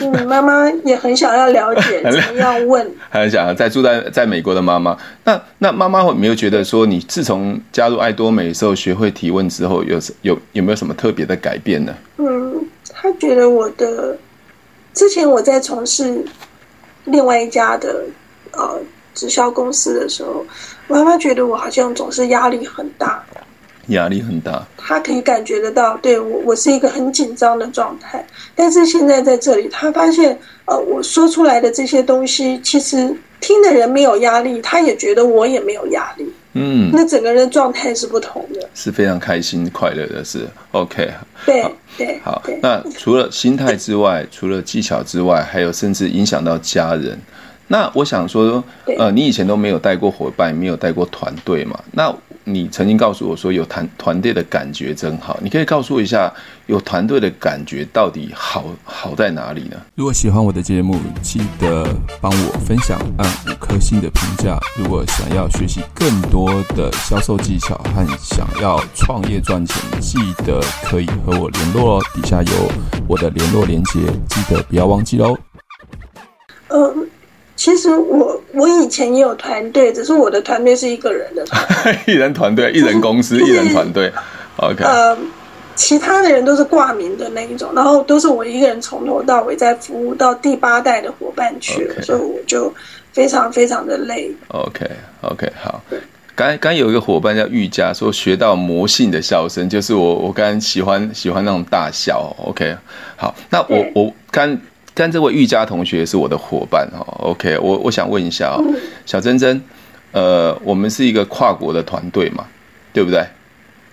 [0.00, 2.88] 嗯，妈妈也很想要了解， 怎么样问？
[3.10, 4.96] 很想要在住在在美国的妈妈。
[5.24, 11.92] 那那妈妈有没有觉得说，你自从加入爱多美的时候，学会提问之后，有有有没有什么特别的改变呢？
[12.18, 14.16] 嗯，她觉得我的。
[14.94, 16.24] 之前我在从事
[17.04, 18.04] 另外一家的
[18.52, 18.78] 呃
[19.14, 20.44] 直销公司的时候，
[20.88, 23.24] 我妈妈觉得我好像总是压力很大，
[23.88, 24.64] 压力很大。
[24.76, 28.24] 她可以感觉得到，对我我是一个很紧张的状态。
[28.54, 36.32] 但是现在在这里，她发现呃我说出来的这些东西，其实听的人没有压力，她也觉得我也没有压力。
[36.54, 41.10] 嗯，那整个人状态是不同的，是非常开心快乐的，是 OK。
[41.46, 41.64] 对
[41.96, 42.42] 对，好。
[42.60, 47.18] 那除了心态之外，除了技巧之外，还有甚至影响到家人。
[47.68, 48.62] 那我想说，
[48.98, 51.78] 呃，你以前都没有带过伙伴，没有带过团队嘛？
[51.92, 55.38] 那你曾经告诉我说，有团团队的感觉真好。
[55.42, 56.32] 你可以告诉我一下，
[56.66, 59.76] 有团队的感觉到底好好在哪里呢？
[59.94, 61.86] 如果喜欢我的节目，记得
[62.20, 64.58] 帮我分享，按五颗星的评价。
[64.76, 72.02] 如果想要学习更多的销售技巧和想要创业赚钱，记得可以和我联络哦。
[72.14, 72.52] 底下有
[73.06, 75.38] 我的联络连接，记得不要忘记喽。
[76.68, 77.08] 嗯。
[77.54, 84.10] 其实我我以前也有团队，只是我的团队是一个人的团队， 一人团队，一人公司，一人团队。
[84.56, 85.16] OK，呃，
[85.76, 92.72] 其他的人都是挂名的那一种，然后都是我一个人从头到尾在服务到第八代的伙伴去.所以我就
[93.12, 94.30] 非常非常的累。
[94.48, 95.82] OK，OK，okay, okay, 好。
[96.34, 102.34] 刚刚有一个伙伴叫玉佳，说学到魔性的笑声，就是我我刚刚喜欢喜欢那种大笑。
[102.38, 102.74] OK，
[103.16, 104.58] 好，那我我刚。
[104.94, 108.64] 但这位玉佳同学是我的伙伴哈，OK，我我想问一下哦，
[109.06, 109.60] 小珍珍，
[110.12, 112.44] 呃，我们是一个跨国的团队嘛，
[112.92, 113.26] 对不对？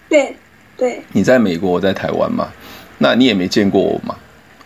[0.10, 0.36] 对
[0.78, 1.02] 对。
[1.14, 2.50] 你在美国，我在台湾嘛，
[2.98, 4.16] 那你也没见过我嘛？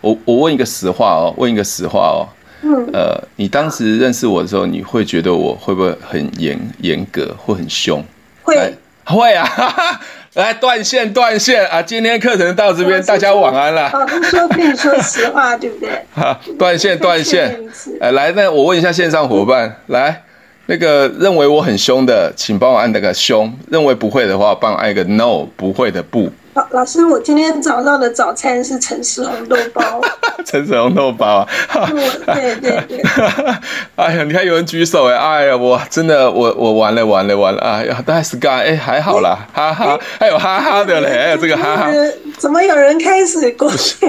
[0.01, 2.27] 我我问一个实话哦，问一个实话哦，
[2.63, 8.03] 嗯，呃，你当时认识我的时候，你会觉得我会不会很严严格或很凶？
[8.41, 8.73] 会。
[9.05, 9.45] 会啊，
[10.33, 11.79] 来断线断线啊！
[11.79, 13.87] 今天课程到这边，大家晚安了。
[13.89, 15.89] 好，你说可以说实话，对不对？
[16.11, 17.55] 好，断线断线。
[17.99, 20.23] 哎，来，那我问一下线上伙伴，来，
[20.65, 26.31] 那个认为我很凶的，请帮我按那个凶；认为不会的话，帮我按一个 no，不会的不。
[26.53, 30.01] 老老师，我今天早上的早餐是诚实红豆包。
[30.45, 31.89] 诚实红豆包啊！
[32.25, 33.01] 对对对。
[33.95, 35.15] 哎呀，你看有人举手哎！
[35.15, 37.59] 哎呀，我真的我我完了完了完了！
[37.61, 41.91] 哎呀，但是刚哎还好啦，哈哈，还有哈哈的嘞，还有这个哈哈。
[42.37, 44.05] 怎么有人开始过去？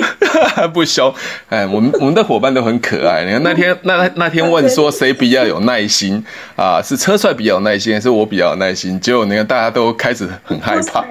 [0.75, 1.15] 不凶
[1.49, 3.25] 哎，我们我们的伙伴都很可爱。
[3.25, 6.23] 你看那天那那天问说谁比较有耐心
[6.57, 6.83] 啊？
[6.83, 9.01] 是车帅比较有耐心，还是我比较有耐心？
[9.01, 11.05] 结果你看大家都开始很害怕。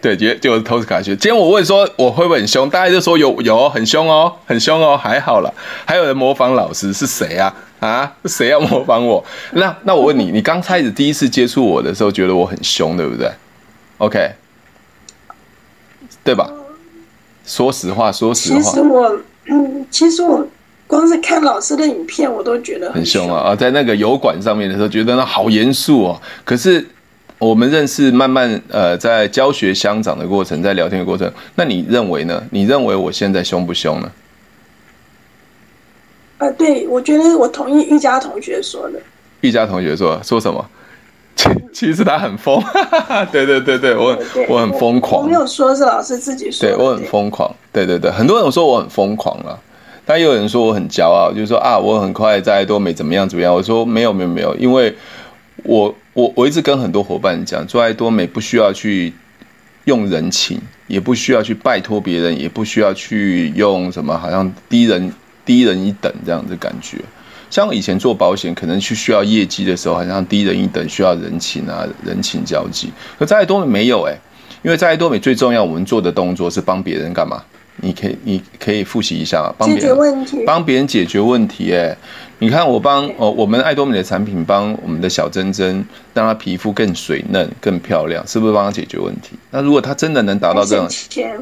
[0.00, 0.62] 对，结就。
[0.68, 5.50] 托斯卡学，今天我问说我会不会很凶，大家就说有有很凶哦，很凶哦，还好啦。
[5.86, 7.54] 还有人模仿老师是谁啊？
[7.80, 9.24] 啊，谁要模仿我？
[9.52, 13.30] 那那我问你，你刚开始第一次接触我的时候，觉得我很凶，对不对
[13.96, 14.32] ？OK，
[16.22, 16.50] 对吧？
[17.46, 18.60] 说实话，说实话。
[18.60, 20.46] 其实我，嗯，其实我
[20.86, 26.20] 光是看老师的影片，我都觉得很凶啊啊，在那个油管上面的时候，觉得那好严肃哦。
[26.44, 26.86] 可是。
[27.38, 32.42] 我们认识，慢慢呃，在教学相长的过程，在聊天的过程，那你认为呢？
[32.50, 34.10] 你认为我现在凶不凶呢？
[36.38, 39.00] 呃，对，我觉得我同意玉佳同学说的。
[39.42, 40.68] 玉佳同学说说什么？
[41.36, 42.60] 其其实他很疯，
[43.30, 45.22] 对对对对，我我很疯狂我。
[45.22, 46.76] 我没有说，是老师自己说的。
[46.76, 49.56] 对，我很疯狂，对对对，很多人说我很疯狂了，
[50.04, 53.54] 但也有人说我很骄傲，就是说啊，我很快在多美怎么样怎么样。
[53.54, 54.92] 我说没有没有没有，因为
[55.62, 55.94] 我。
[56.18, 59.12] 我我一直跟很多伙伴讲，做爱多美不需要去
[59.84, 65.12] 用人情，也不需要去拜托别人，也不需要去用什么好像低人
[65.44, 66.98] 低人一等这样的感觉。
[67.50, 72.90] 像以前做保险，可能去需要业绩的时候，好像低人一等，需要人情啊，人情交际。
[73.16, 74.18] 可在爱多美没有哎、欸，
[74.62, 77.40] 因为在爱多美最重要，我们做的动作是帮别人干嘛？
[77.80, 81.98] 你可以你可以复习一下，帮别人帮别人解决问题哎、欸。
[82.40, 89.30] 你看我帮哦，我们爱多美的产品帮我们的小珍珍，让她皮肤更水嫩、更漂亮，是不是帮她解决问题？
[89.50, 90.88] 那如果她真的能达到这样，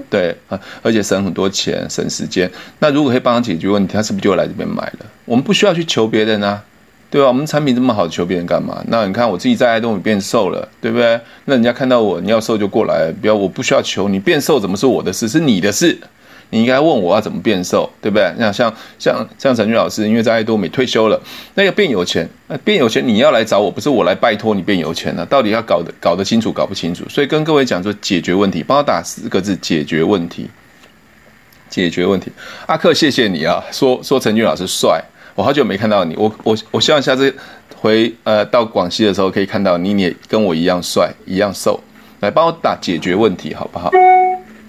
[0.09, 5.07] 对啊，而且省很多钱、省时间，那如果可以帮她解决问题，她是不是就会来这边买了？
[5.27, 6.63] 我们不需要去求别人啊，
[7.11, 7.29] 对吧？
[7.29, 8.83] 我们产品这么好，求别人干嘛？
[8.89, 11.21] 那你看我自己在爱多美变瘦了，对不对？
[11.45, 15.29] 那人家看到我，你要瘦就过来，不要我不需要求你变瘦，怎么是我的事？
[15.29, 15.99] 是你的事。
[16.51, 18.33] 你应该问我要怎么变瘦，对不对？
[18.39, 21.21] 那像像像陈俊老师，因为在爱多美退休了，
[21.55, 27.05] 那个变有钱，那变有钱你要来找我，不是我来拜托你变有钱了，到底要搞得搞得清楚，搞不清楚。
[27.09, 30.49] 所以跟各位讲说，解决问题，帮我打四个字：解决问题，
[31.69, 32.31] 解决问题。
[32.67, 35.03] 阿克，谢谢你啊，说说陈俊老师帅，
[35.35, 37.35] 我好久没看到你，我我我希望下次
[37.75, 41.81] 回呃到广西的时候可以看到你，你也跟我一样帅，一样瘦，
[42.21, 43.91] 来帮我打解决问题，好不好？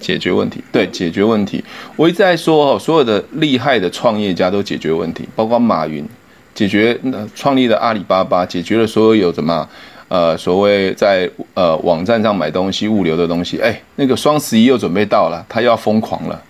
[0.00, 1.62] 解决问题，对，解决问题。
[1.96, 6.06] 我一直在说哦，所有的厉害的创业家都解决问题，包括马云，
[6.54, 6.98] 解决
[7.34, 9.68] 创立的阿里巴巴，解决了所有有什么
[10.08, 13.60] 呃所谓在呃网站上买东西、物流的东西。
[13.60, 16.42] 哎，那个双十一又准备到了，他又要疯狂了。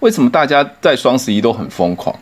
[0.00, 2.14] 为什么大家在双十一都很疯狂？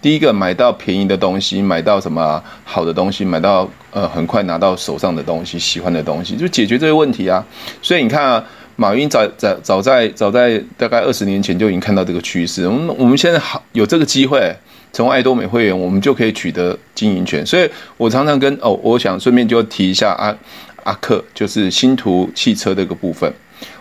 [0.00, 7.44] 第一个买到便宜的东西，买到什么好的东西，买到呃很快拿到手上的东西，喜欢的东西，就解决这个问题啊。
[7.82, 8.44] 所以你看啊。
[8.76, 12.66] 马云早早早在早在大概二十年前就已经看到这个趋势。
[12.66, 14.52] 我们我们现在好有这个机会
[14.92, 17.44] 成为爱多美会员，我们就可以取得经营权。
[17.46, 20.36] 所以我常常跟哦，我想顺便就提一下阿
[20.82, 23.32] 阿克，就是星途汽车这个部分。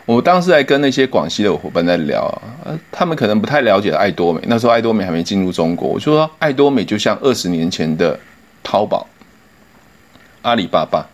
[0.06, 2.22] 我当时在跟那些广西的伙伴在聊
[2.64, 4.42] 啊，他们可能不太了解爱多美。
[4.46, 8.20] 那时候爱多美还没进入中国，我就说爱多美就像二十年前的
[8.62, 9.08] 淘宝、
[10.44, 11.08] 阿里巴巴，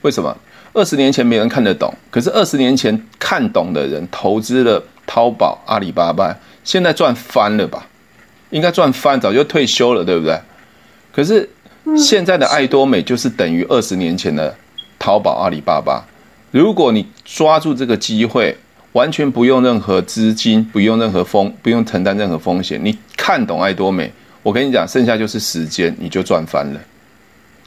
[0.00, 0.36] 为什么？
[0.74, 7.86] 二十年前没人看得懂，可是二十年前看懂的人投资了淘宝、阿里巴巴，现在赚翻了吧？
[8.48, 10.38] 应该赚翻，早就退休了，对不对？
[11.14, 11.46] 可是
[11.98, 14.54] 现在的爱多美就是等于二十年前的
[14.98, 16.02] 淘宝、阿里巴巴。
[16.50, 18.56] 如果你抓住这个机会，
[18.92, 24.10] 完全不用任何资金，不用任何风，不用承担任何风险，你看懂爱多美，
[24.42, 26.80] 我跟你讲，剩下就是时间，你就赚翻了，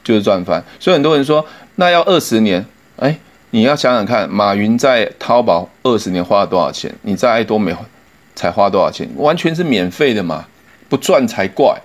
[0.02, 0.60] 就是赚翻。
[0.80, 2.64] 所以很多人说，那要二十年。
[2.96, 3.16] 哎，
[3.50, 6.92] 你要想想看，马云在淘宝二十年花了多少钱？
[7.02, 7.74] 你在爱多美
[8.34, 9.08] 才花多少钱？
[9.16, 10.46] 完全是免费的嘛，
[10.88, 11.76] 不赚才怪。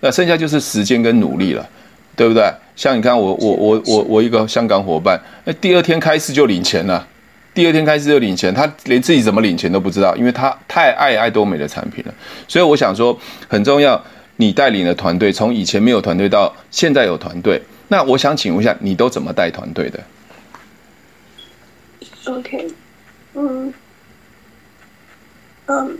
[0.00, 1.68] 那剩下就是时间跟努力了，
[2.16, 2.50] 对不对？
[2.74, 7.06] 像你看我，我我我我我一个香港伙伴，那，第二天开始就领钱了，
[7.52, 12.14] 第二天开始就领钱，他连自己怎么领钱都不知道，因为他太爱爱多美的产品了。
[12.48, 14.02] 所以我想说，很重要，
[14.36, 20.00] 你带领的团队从以前没有团队到现在有团队，那我想请问一下，你都怎么带团队的
[22.26, 22.68] ？OK，
[23.34, 23.72] 嗯，
[25.66, 25.98] 嗯，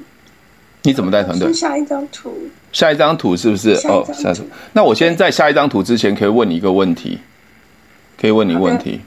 [0.83, 1.53] 你怎么带团队？
[1.53, 2.35] 下一张图，
[2.73, 3.75] 下一张图是不是？
[3.89, 4.45] 哦，下图。
[4.73, 7.19] 那我先在下一张图之前，可以问你一个问题，
[8.21, 9.01] 可以问你问题。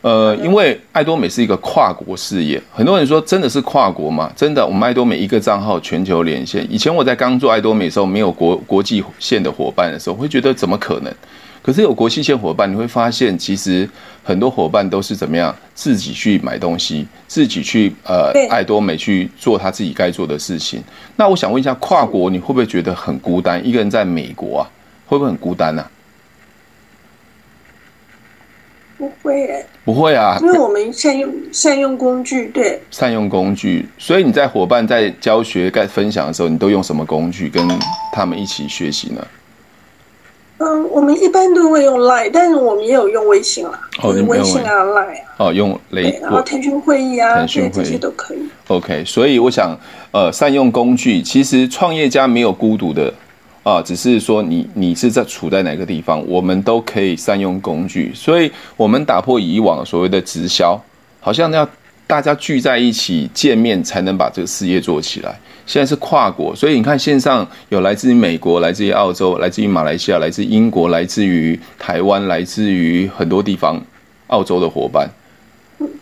[0.00, 4.32] 呃，因为爱多美是一个跨国事业，很多人说真的是跨国吗？
[4.36, 6.64] 真的，我们爱多美一个账号全球连线。
[6.72, 11.12] 以前我在刚做爱多美的时候，没有国国际线的伙伴的时候，会觉得怎么可能？
[11.68, 13.86] 可是有国际线伙伴，你会发现其实
[14.24, 20.82] 很多伙伴都是怎么样自己去买东西，自己去呃爱多美去做他自己该做的事情。
[21.14, 23.62] 那我想问一下，跨国你会不会觉得很孤单？
[23.66, 24.70] 一个人在美国啊，
[25.06, 25.84] 会不会很孤单呢？
[28.96, 33.86] 不会欸，不会啊，因为我们善用善用工具，对，善用工具。
[33.98, 37.68] 所以你在伙伴在教学、在分享的时候，你都用什么工具跟
[38.10, 39.22] 他们一起学习呢？
[40.58, 43.80] 嗯，我们一般都会用 Line，但是我们也有用微信啦。
[44.02, 45.24] 哦，微信啊，Line 啊。
[45.36, 48.38] 哦，用雷，然后腾讯会议啊，腾讯会议这些都可以。
[48.66, 49.78] OK，所以我想，
[50.10, 53.12] 呃，善用工具，其实创业家没有孤独的
[53.62, 58.12] 啊，只是说你你是在处在哪个地方，我们都可以善用工具。
[58.12, 60.76] 所以我们打破以往所谓的直销，
[61.20, 61.68] 好像要
[62.08, 65.38] 大家聚在一起见面才能把这个事业做起来。
[65.68, 73.78] 现在是跨国，所以你看线上有来自于美国、来自于澳洲、来自于马来西亚、来自英国、来自于台湾、来自于很多地方
[74.28, 75.06] 澳洲的伙伴。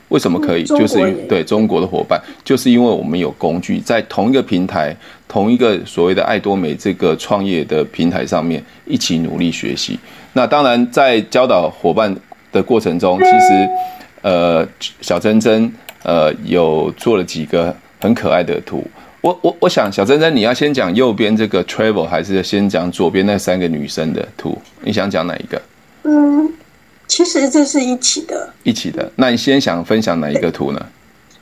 [0.09, 0.63] 为什么可以？
[0.63, 9.99] 就是对中国的伙伴，就是因为我们有工具，在同一个平台、同一个所谓的爱多美这个创业的平台上面一起努力学习。
[10.35, 12.15] 那当然，在教导伙伴
[12.53, 13.69] 的过程中，其实
[14.23, 14.65] 呃，
[15.01, 15.71] 小珍珍
[16.05, 18.89] 呃有做了几个很可爱的图。
[19.21, 24.57] 我我我想小珍珍，你要先讲右边这个 travel，还是先讲左边那三个女生的图？
[24.83, 25.61] 你想讲哪一个？
[26.05, 26.53] 嗯，
[27.09, 29.11] 其实这是一起的，一起的。
[29.17, 30.87] 那你先想分享哪一个图呢？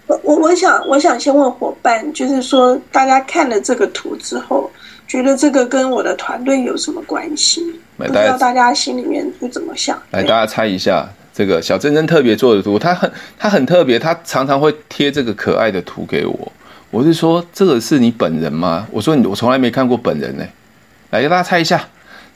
[0.06, 4.70] 我我我想我想先问伙伴，就是说大家看了这个图之后，
[5.06, 7.60] 觉得这个跟我的团队有什么关系？
[7.96, 10.00] 不知道大家心里面是怎么想？
[10.10, 16.52] 来，大家猜一下，这个小珍珍特别做的图，她很她很特别，她常常会贴这个可爱的图给我。
[16.94, 18.86] 我是说，这个是你本人吗？
[18.92, 20.44] 我说你，我从来没看过本人呢。
[21.10, 21.84] 来，给大家猜一下，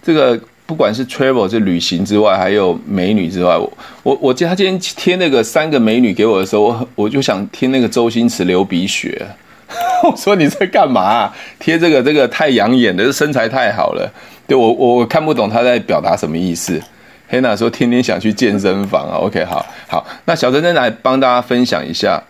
[0.02, 0.36] 这个
[0.66, 9.24] 不管是 travel 是旅行之外，还有美女之外，我我我他今天贴那个三个美女给我的时候，我我就想贴那个周星驰流鼻血。
[10.02, 11.36] 我说你在干嘛啊？
[11.60, 14.12] 贴这个这个太养眼的，身材太好了。
[14.48, 16.82] 对我我看不懂他在表达什么意思。
[17.28, 19.18] 黑娜说天天想去健身房啊。
[19.18, 22.20] OK，好好，那小珍珍来帮大家分享一下。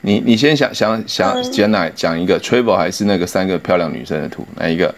[0.00, 4.94] 你你先想想想讲哪讲一个 travel 还是那个三个漂亮女生的图哪一个？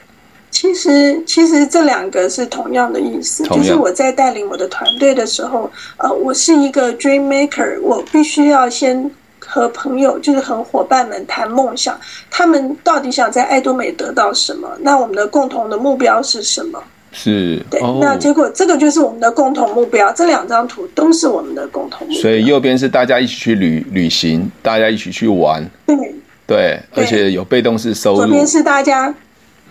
[0.50, 9.10] 其实其实这两个是同样的意思，就是我在带领我的团队的时候，呃，我是一个 dream maker，我必须要先。
[9.42, 11.98] 和朋友就是和伙伴们谈梦想，
[12.30, 14.70] 他们到底想在爱多美得到什么？
[14.78, 16.80] 那我们的共同的目标是什么？
[17.12, 17.80] 是对。
[18.00, 20.12] 那结果这个就是我们的共同目标。
[20.12, 22.22] 这两张图都是我们的共同目标。
[22.22, 25.64] 所以右边是大家一起去旅旅行，大家一起去玩。
[25.86, 25.96] 对
[26.46, 28.16] 对，而且有被动式收入。
[28.18, 29.14] 左边是大家，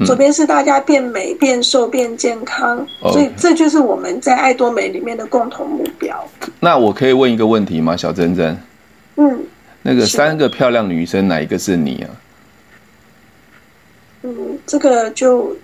[0.06, 2.78] 左边是大家变美、变瘦、变健康。
[3.04, 3.12] 嗯。
[3.12, 6.26] 所以这就是我们在爱多美里面的共同目标。
[6.60, 8.58] 那我可以问一个问题吗，小珍珍？
[9.18, 9.40] 嗯。
[9.82, 12.10] 那个三个漂亮女生，哪一个是你啊？
[14.24, 15.56] 嗯，这个就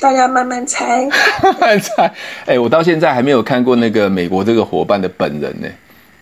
[0.00, 1.08] 大家慢慢猜。
[1.42, 2.04] 慢慢猜。
[2.46, 5.68] 哎、欸，我到现在还没有看过那个美国这个伙伴的本人呢。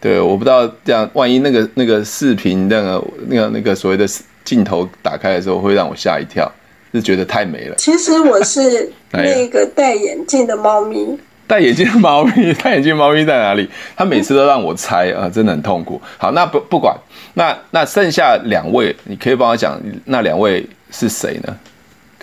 [0.00, 4.06] 对，我不知道这样，万一那个那个视频那个那个那个所谓的
[4.44, 6.50] 镜头打开的时候，会让我吓一跳，
[6.92, 7.74] 是觉得太美了。
[7.76, 11.18] 其实我是 那个戴眼镜的猫咪。
[11.48, 13.68] 戴眼镜的猫咪， 戴眼镜猫咪在哪里？
[13.96, 16.00] 他每次都让我猜啊，真的很痛苦。
[16.18, 16.96] 好，那不不管，
[17.34, 21.56] 那那剩下两位，你可以帮我讲那两位是谁呢？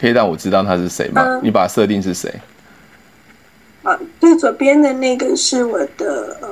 [0.03, 1.23] 可以让我知道他是谁吗？
[1.25, 2.29] 嗯、你把它设定是谁？
[3.83, 6.49] 啊，最左边的那个是我的呃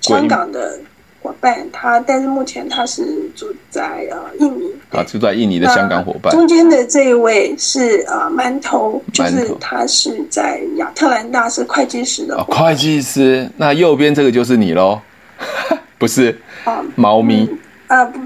[0.00, 0.78] 香港的。
[1.20, 3.02] 伙伴他，但是目前他是
[3.34, 6.30] 住在呃印尼，啊，住在印尼的香港伙伴。
[6.30, 12.36] 中间的这一位是呃馒头，就是他是在亚特兰大是会计师的。
[12.36, 13.48] 哦，会计师。
[13.56, 15.00] 那右边这个就是你喽？
[15.96, 16.38] 不是？
[16.64, 17.48] 啊，猫咪。
[17.86, 18.20] 啊不，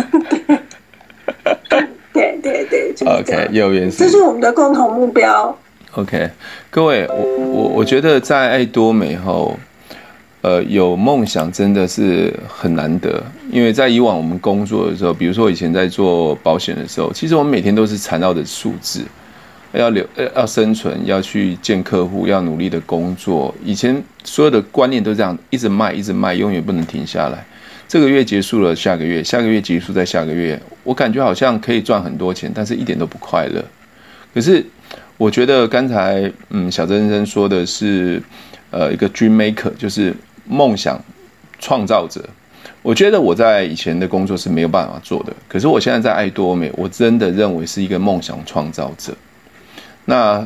[1.68, 1.86] 对
[2.42, 3.98] 对对，就是，OK，右边是。
[3.98, 5.56] 这是我们的共同目标。
[5.92, 6.30] OK，
[6.70, 9.58] 各位，我我我觉得在爱多美后。
[10.42, 19.02] 呃，有梦想真的是很难得，因为在以往我们工作的时候，比如说以前在做保险的时候，其实我们每天都是缠绕着数字，
[19.74, 20.02] 要留
[20.34, 23.54] 要生存，要去见客户，要努力的工作。
[23.62, 27.44] 以前所有的观念都这样，一直卖，一直卖，永远不能停下来。
[27.90, 33.60] 这个月结束了，下个月，下个月结束，再下个月，我感觉好像可以赚很多钱，但是一点都不快乐。
[34.32, 34.64] 可是
[35.16, 38.22] 我觉得刚才嗯，小珍珍说的是，
[38.70, 40.14] 呃，一个 dream maker，就是。
[40.52, 41.00] 梦想
[41.60, 42.28] 创造者，
[42.82, 45.32] 我觉得我在以前的工作是没有办法做的。
[45.46, 49.14] 可是我现在在爱多美，我真的认为是一个梦想创造者。
[50.06, 50.44] 那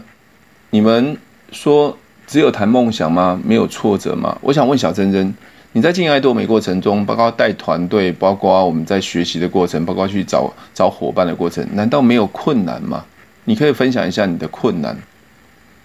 [0.68, 1.16] 你们
[1.52, 3.40] 说只有谈梦想吗？
[3.42, 4.36] 没有挫折吗？
[4.42, 5.32] 我想问小珍珍，
[5.76, 13.04] 你在进爱多美过程中，包括带团队，包括我们在学习的过程，包括去找找伙伴的过程，难道没有困难吗？
[13.44, 14.96] 你可以分享一下你的困难，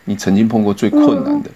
[0.06, 1.50] 你曾经碰过最困难的。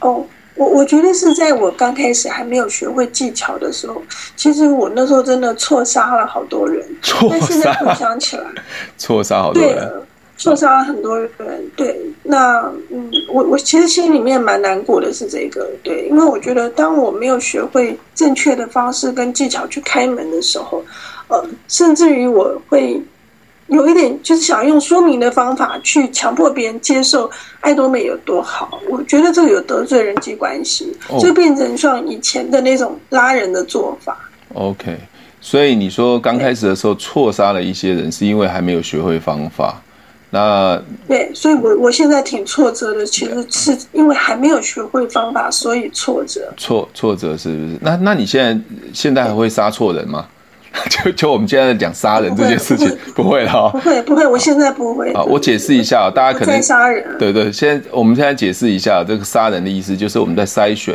[0.00, 0.26] 哦，
[0.56, 4.02] 我我觉得是在我刚开始还没有学会技巧的时候，
[4.34, 6.84] 其实我那时候真的错杀了好多人。
[7.00, 8.44] 错杀，但现在回想起来，
[8.98, 10.02] 错杀好多人，对，
[10.36, 11.30] 错杀了很多人。
[11.76, 20.84] 对，那嗯，我我其实心里面蛮难过的是这个，对，因为我觉得当我没有学会正确的方式跟技巧去开门的时候，
[21.28, 23.02] 呃，甚至于我会。
[23.68, 27.28] 有一点就是想用说明的方法去强迫别人接受
[27.60, 34.18] 爱多美有多好，我觉得这个有得罪人际关系，就变成像以前的那种拉人的做法。
[34.52, 34.94] OK，
[35.40, 39.82] 所以你说刚开始的时候错杀了一些人，是因为还没有学会方法。
[40.34, 46.52] 那对，所以我我现在挺挫折的，其实是因为还没有学会方法，所以挫折。
[46.56, 47.78] 挫挫折是不是？
[47.80, 50.26] 那那你现在现在还会杀错人吗？
[50.90, 55.12] 就就我们现在在讲杀人这件事情，不会哈，不会不会，我现在不会。
[55.12, 57.16] 啊，我解释一下，大家可能杀人。
[57.16, 60.92] 对对，现在我们现在解释一下，这个杀人的意思就是我们在筛选，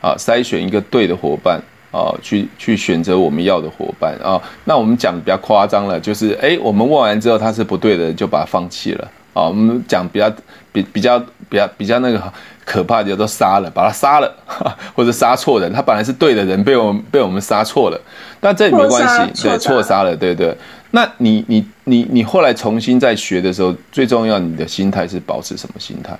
[0.00, 1.60] 啊，筛选一个对的伙伴，
[1.90, 4.40] 啊，去去选择我们要的伙伴啊。
[4.64, 9.10] 那我们讲比较夸张了，就是哎，我们问完之后他是不对的，就把他放弃了。
[9.32, 10.32] 啊，我们讲比较
[10.72, 11.18] 比比较
[11.48, 12.32] 比较比较那个
[12.64, 14.34] 可怕的都杀了，把他杀了，
[14.96, 18.00] 或者杀错人，他本来是对的人，被我们被我们杀错了，
[18.40, 20.56] 但这也没关系，对，错杀了，对对。
[20.92, 26.16] 那你你你你后来重新再学的时候，最重要，你的心态是保持什么心态？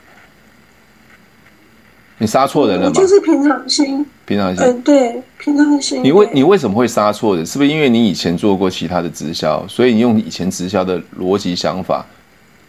[2.18, 2.92] 你杀错人了吗？
[2.94, 4.64] 就是平常心，平常心。
[4.64, 6.02] 嗯，对，平常心。
[6.02, 7.44] 你为你为什么会杀错人？
[7.44, 12.04] 是不是因为你以前做过其他的直销，所以你用以前直销的逻辑想法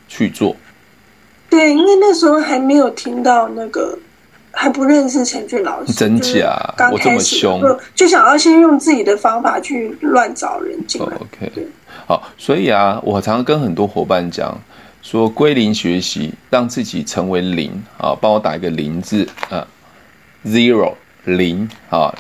[0.10, 0.54] 去做？
[1.50, 3.98] 对，因为那时候还没有听到那个，
[4.52, 6.54] 还不认识陈俊老师，真假？
[6.92, 7.62] 我这么凶，
[7.96, 11.08] 就想要先用自己的方法去乱找人进来。
[11.08, 11.68] OK，
[12.06, 14.60] 好，所以啊，我常常跟很多伙伴讲。
[15.10, 18.14] 说归零学习，让自己成为零啊！
[18.20, 19.66] 帮我打一个零字啊
[20.46, 22.14] ，zero 零啊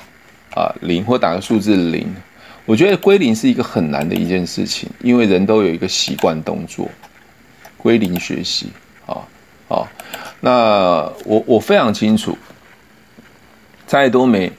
[0.55, 2.07] 啊零，或打个数字零。
[2.63, 6.89] 我觉得归零是一个很难的一件事情，因为人都有一个习惯动作。
[7.75, 8.67] 归零学习
[9.05, 9.19] 啊
[9.67, 9.83] 啊！
[10.39, 12.37] 那我我非常清楚，
[13.85, 14.49] 再多美，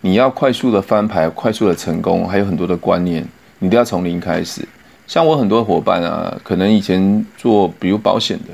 [0.00, 3.24] 你要快速的翻牌、快速的成功，还有很多的观念，
[3.60, 4.66] 你都要从零开始。
[5.08, 8.52] 像我很多伙伴啊，可能以前做比如保险的，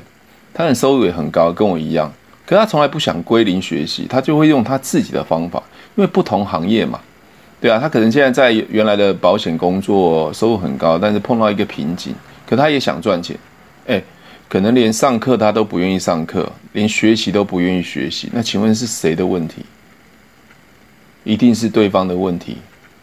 [0.53, 2.09] 他的收入也很高，跟我一样，
[2.45, 5.61] 可他从来不想归零学习，他就会用他自己的方法，
[5.95, 6.97] 因为不同行业嘛，
[7.59, 12.15] 对啊，他可能现在在原来的保险工作收入很高，但是碰到一个瓶颈，
[12.47, 13.37] 可他也想赚钱，
[13.87, 14.01] 哎，
[14.47, 19.57] 可能连上课他都不愿意上课，连学习都不愿意学习，那请问是谁的问题？
[21.25, 22.55] 一定是对方的问题，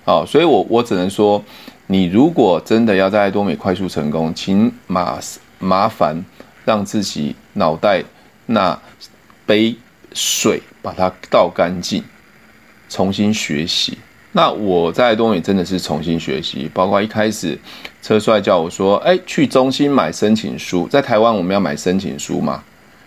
[0.06, 1.44] 好，所以我我只能说。
[1.92, 5.20] 你如果真的要在多美快速成功，请麻
[5.58, 6.24] 麻烦
[6.64, 8.02] 让自己脑袋
[8.46, 8.80] 那
[9.44, 9.76] 杯
[10.14, 12.02] 水把它倒干净，
[12.88, 13.98] 重新学习。
[14.32, 17.58] 那我在多美真的是重新学习，包括一开始
[18.00, 22.64] 车帅叫我说：“哎，去中心买申请书。”在台湾我们要买申请书嘛？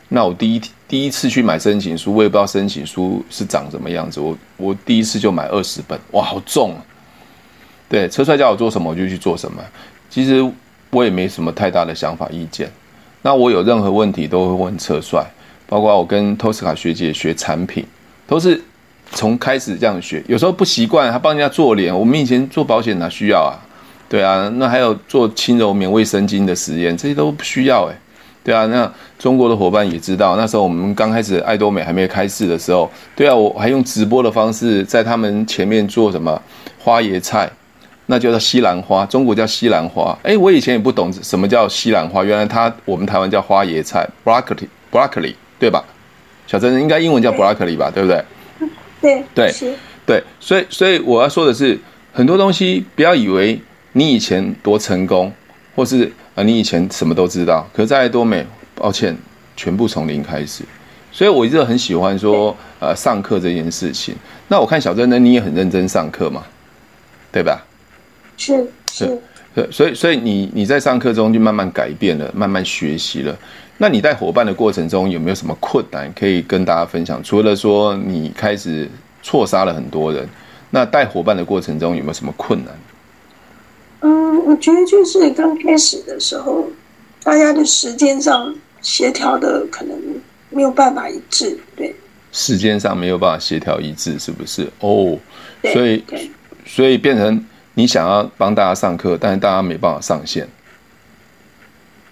[0.09, 4.19] 那我第一第一次去买申请书，我也不知道申请书是长什么样子。
[4.19, 6.86] 我我第一次就买二十本，哇，好重啊！
[7.88, 9.61] 对，车帅叫我做什么我就去做什么。
[10.09, 10.43] 其实
[10.91, 12.71] 我也没什么太大的想法意见。
[13.21, 15.25] 那我有任何问题都会问车帅，
[15.67, 17.86] 包括我跟托斯卡学姐学产品，
[18.27, 18.61] 都是
[19.11, 20.23] 从开始这样学。
[20.27, 21.97] 有时候不习惯，还帮人家做脸。
[21.97, 23.57] 我们以前做保险哪需要啊？
[24.07, 27.95] 对啊，那还有做轻柔棉卫生巾的实验，这些都不需要哎。
[28.43, 36.39] 对啊，那中国的伙伴也知道，那时候我们刚开始爱多美还没开市的时候，对啊，我还用直播的方式在他们前面做什么
[36.77, 37.49] 花椰菜。
[38.07, 40.17] 那就叫西兰花，中国叫西兰花。
[40.23, 45.83] 哎，我以前也不懂什么叫西兰花，原来它我们台湾叫花椰菜，broccoli，broccoli，对吧？
[46.45, 48.23] 小珍应该英文叫 broccoli 吧，对不对？
[49.01, 49.75] 对对
[50.05, 51.79] 对，所以所以我要说的是，
[52.13, 53.59] 很多东西不要以为
[53.93, 55.33] 你以前多成功，
[55.75, 58.45] 或是啊你以前什么都知道，可是在多美，
[58.75, 59.17] 抱歉，
[59.57, 60.63] 全部从零开始。
[61.11, 64.13] 所以我一直很喜欢说呃上课这件事情。
[64.47, 66.43] 那我看小珍呢，你也很认真上课嘛，
[67.31, 67.64] 对吧？
[68.38, 69.19] 是是，
[69.55, 73.38] 是，所以所以你你在上课中就慢慢改变了，慢慢学习了。
[73.77, 77.21] 那你带伙伴的过程中有没有什么困难可以跟大家分享？
[77.21, 78.89] 除了说你开始
[79.21, 80.25] 错杀了很多人，
[80.69, 82.73] 那带伙伴的过程中有没有什么困难？
[83.99, 86.69] 嗯，我觉得就是刚开始的时候，
[87.23, 89.97] 大家的时间上协调的可能
[90.49, 91.93] 没有办法一致，对，
[92.31, 94.69] 时间上没有办法协调一致，是不是？
[94.79, 95.17] 哦，
[95.61, 96.03] 对所以
[96.65, 97.45] 所以变成。
[97.76, 100.47] 你想要帮大家上课，但是大家没办法上线。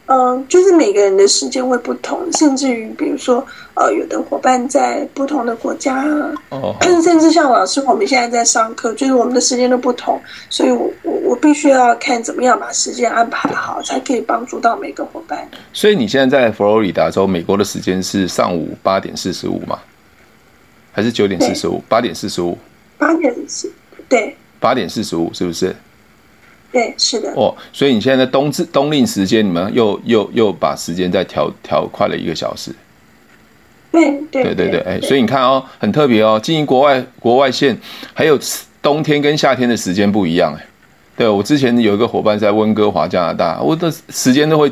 [0.05, 3.43] 嗯，就是每个人的时间会不同，甚至于比如说，
[3.74, 6.05] 呃，有的伙伴在不同的国家，
[6.49, 15.47] 哦，甚至像老师，我们现在在上课，就是我们的时间都不同，所以我我我必须要看怎么样把时间安排好，才可以帮助到每个伙伴。
[15.72, 19.80] 所以你现在在佛罗里达州，美国的时间是上午八点四十五吗？
[20.91, 21.82] 还是九点四十五？
[21.88, 22.57] 八点四十五？
[22.97, 23.72] 八点四，
[24.09, 24.36] 对。
[24.64, 25.76] 八点四十五，是不是？
[26.72, 27.34] 对，是的。
[27.36, 32.72] 哦，所以你现在的冬至冬令时间，你们又又又把时间再调调快了一个小时。
[33.91, 37.78] 对对对对对，哎，所以你看哦，很特别哦，经营国外国外线，
[38.14, 38.39] 还有
[38.82, 40.66] 冬天跟夏天的时间不一样哎。
[41.18, 44.72] 对，我之前有一个伙伴在温哥华加拿大，我的时间都会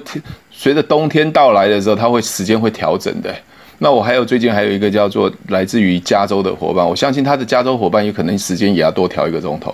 [0.50, 3.36] 随着冬天到来的时候，它会时间会调整的。
[3.84, 9.74] 那我还有最近还有一个叫做来自于加州的伙伴，我相信他的加州伙伴有可能时间也要多调一个钟头，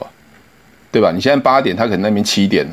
[0.89, 1.11] 对吧？
[1.11, 2.65] 你现在八点，他可能那边七点，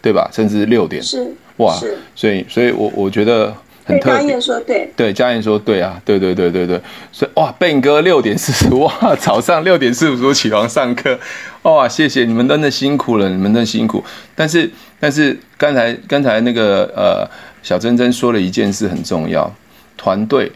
[0.00, 0.26] 对吧？
[0.32, 1.78] 甚至六点，是哇，
[2.14, 3.54] 所以所以我我觉得
[3.84, 4.20] 很特别。
[4.20, 6.80] 嘉燕说对，对嘉燕说对啊，对对对对对，
[7.12, 11.18] 所以哇，Ben 哥六点四十哇，早上六点四十五起床上课，
[11.64, 14.02] 哇，谢谢你们真的辛苦了，你们真的辛苦。
[14.34, 17.28] 但是但是刚才刚才那个呃
[17.62, 19.54] 小珍珍说了一件事很重要，
[19.98, 20.50] 团队。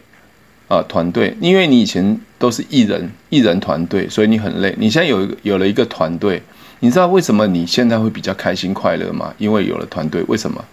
[0.68, 4.74] 啊团队，因为你以前都是一人一人团队，所以你很累。
[4.78, 6.42] 你现在有有了一个团队，
[6.80, 9.32] 你知道为什么你现在会比较开心快乐吗？
[9.38, 10.64] 因为有了团队，为什么？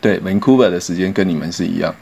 [0.00, 1.94] 对，Vancouver 的时间跟你们是一样。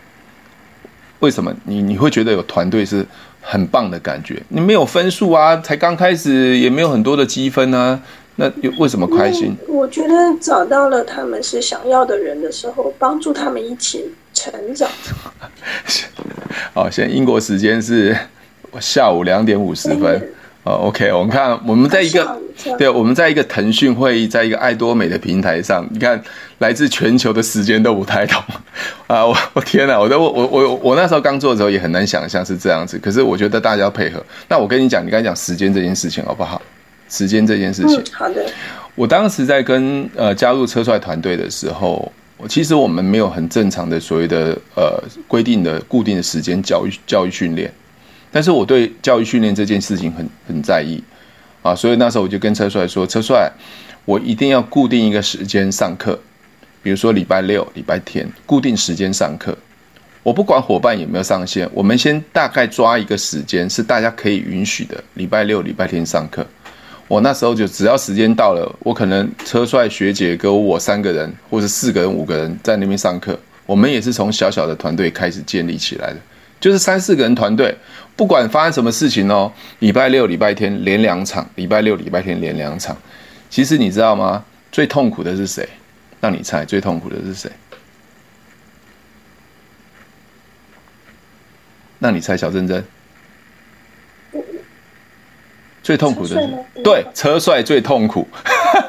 [1.20, 3.04] 为什么你你会觉得有团队是
[3.40, 4.40] 很棒的感觉？
[4.50, 8.00] 你没有分数啊，才刚开始也没有很多的积分啊，
[8.36, 9.56] 那又为什么开心？
[9.66, 14.04] 我觉得找到了他们是想要的人的时候，帮助他们一起
[14.38, 14.88] 成长。
[16.72, 18.16] 好，现在英国时间是
[18.80, 20.22] 下午两点五十分。
[20.64, 22.38] 哦，OK，我们看我们在一个
[22.78, 26.20] 对，我们在一个腾讯会议，在一个爱多美的平台上，你看
[26.58, 28.42] 来自全球的时间都不太同
[29.06, 29.24] 啊！
[29.24, 34.22] 我我天哪，我都我我我那时候刚做的时候也很难想象是这样子，可是我觉得大家要配合。
[34.48, 36.60] 那我跟你讲，你刚才讲时间这件事情好不好？
[37.08, 38.44] 时间这件事情，嗯，好的。
[38.94, 47.70] 我当时在跟呃加入车帅团队的时候，我我其实我们没有很正常的所谓的呃规定的固定的时间教育教育训练。
[48.30, 51.02] 但是我对教育训练这件事情很很在意，
[51.62, 53.50] 啊，所以那时候我就跟车帅说：“车帅，
[54.04, 56.18] 我一定要固定一个时间上课，
[56.82, 59.56] 比如说礼拜六、礼拜天，固定时间上课。
[60.22, 66.46] 我不管伙伴有没有上线，我们先大概抓一个时间是大家可以允许的，礼拜六、礼拜天上课。
[67.08, 73.38] 我那时候就只要时间到了，我可能车帅学姐跟我三个人，或者四个人、五个人在那边上课。
[73.66, 76.16] 我们也是从小小的团队开始建立起来的，
[76.60, 77.74] 就是三四个人团队。”
[78.14, 82.96] 不管发生什么事情哦，礼拜六、礼拜天连两场，礼拜六、礼拜天连两场。
[83.48, 84.44] 其实你知道吗？
[84.72, 85.68] 最痛苦的是谁？
[86.20, 87.48] 让你猜，最痛苦的是谁？
[92.00, 92.84] 让你猜，小珍珍。
[95.88, 96.48] 最痛苦的是
[96.84, 98.28] 对车帅最痛苦，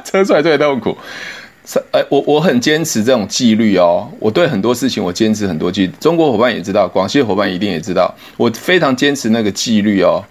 [0.04, 0.98] 车帅最痛苦。
[1.94, 4.06] 哎，我我很坚持这种纪律哦。
[4.20, 5.94] 我对很多事情我坚持很多纪律。
[5.98, 10.22] 中国伙伴也知道，广西伙伴一定也知道，我非常坚持那个纪律哦。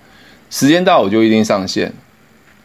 [0.50, 1.90] 时间到我就一定上线，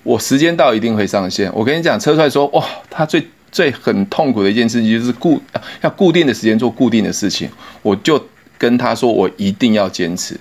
[0.03, 1.49] 我时间到一定会上线。
[1.55, 5.41] 我跟你讲，车帅说哇，他最最很痛苦的一件事情就是固
[5.79, 7.47] 要固定的时间做固定的事情。
[7.81, 8.21] 我就
[8.57, 10.37] 跟他说，我一定要坚持。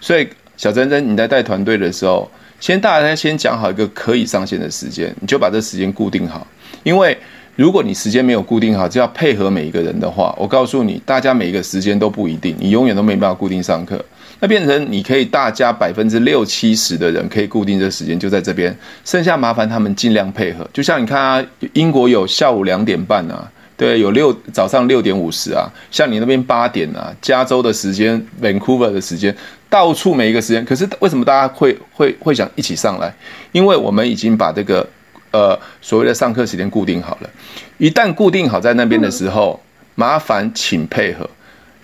[0.00, 2.30] 所以小珍珍，你在带团队的时候，
[2.62, 6.46] 先大家先讲好一个可以上线的时间，你就把这时间固定好，
[6.84, 7.18] 因为。
[7.54, 14.02] 如果你时间没有固定好，就要配合每一个人的话，我告诉你，大家每一个时间都不一定，你永远都没办法固定上课。
[14.40, 20.66] 那变成你可以大家百分之六七十的人可以固定这时间，就在这边，剩下麻烦他们尽量配合。
[20.72, 21.44] 就像你看啊，
[21.74, 29.34] 英国有下午两点半啊，对，有六早上六点五十啊，像你那边八点啊，加州的时间，Vancouver 的时间，
[29.68, 30.64] 到处每一个时间。
[30.64, 33.14] 可是为什么大家会会会想一起上来？
[33.52, 34.88] 因为我们已经把这个。
[35.34, 37.30] 呃，所谓的上课时间固定好了，
[37.78, 39.58] 一旦固定好在那边的时候，
[39.94, 41.26] 麻烦请配合。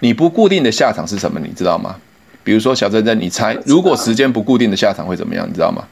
[0.01, 1.41] 你不固定的下场是什么？
[1.41, 1.97] 你知道吗？
[2.45, 5.49] 比如说小珍珍，你猜，如果时间不固定的下场会怎么样？
[5.49, 5.83] 你知道吗？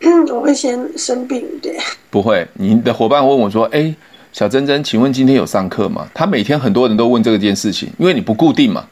[0.00, 1.76] 嗯， 我会先生病，对。
[2.10, 3.94] 不会，你的伙伴问我说：“哎，
[4.32, 8.86] 小珍珍，请问今天有上课吗？”他每天很多人都问这件事情，因为你不固定嘛。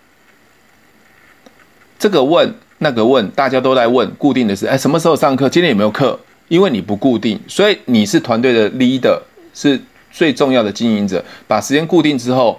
[1.98, 5.48] 这个问那个问，大家都在问，固定的是：哎，什么时候上课？
[5.48, 6.18] 今天有没有课？
[6.48, 9.18] 因为你不固定，所以你是团队的 leader，
[9.54, 9.80] 是
[10.12, 11.24] 最重要的经营者。
[11.46, 12.58] 把时间固定之后，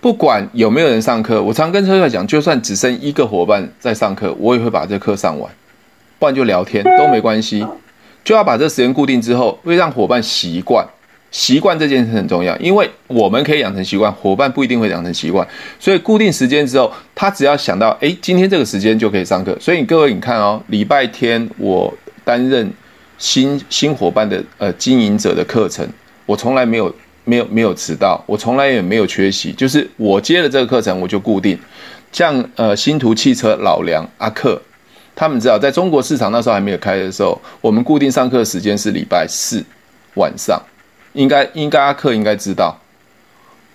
[0.00, 5.50] 不管有没有人上课，我常跟车帅讲，就算只剩一个伙伴在上课，我也会把这课上完，
[6.18, 7.66] 不然就聊天都没关系。
[8.24, 10.86] 就要把这时间固定之后，会让伙伴习惯。
[11.30, 15.46] 习惯这件事很重要，因为我们可以养成习惯，伙伴不一定会养成习惯。
[15.78, 19.56] 所以固定时间之后，他只要想到，哎，今天这个时间就可以上课。
[19.60, 21.92] 所以各位，你看哦，礼拜天我
[22.24, 22.70] 担任。
[23.20, 25.84] 新新伙伴的呃经营者的课程，
[26.24, 26.94] 我从来没有
[27.24, 31.58] 没有没有迟到，我从来也没有缺席，就是我接了这个课程我就固定。
[32.12, 34.62] 像呃星途汽车老梁阿克，
[35.18, 39.60] 他们知道在中国市场那时候还没有开的时候，我们固定上课时间是礼拜四
[40.14, 40.62] 晚上，
[41.12, 42.78] 应该应该阿克应该知道，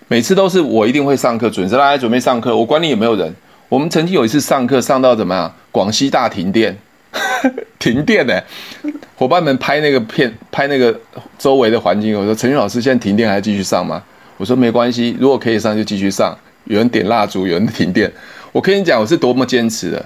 [0.08, 3.30] 每次都是我一定会上课，准时来准备上课，我管你有没有人。
[3.68, 6.74] 我们曾经有一次上课上到怎么样，广西大停电。
[7.78, 8.40] 停电呢、
[9.14, 10.98] 伙伴们拍那个片，拍那个
[11.38, 12.18] 周围的环境。
[12.18, 14.02] 我说：“陈云老师，现在停电还继续上吗？”
[14.38, 16.34] 我说：“没关系，如果可以上就继续上。
[16.64, 18.10] 有人点蜡烛，有人停电。
[18.50, 20.04] 我跟你讲，我是多么坚持的。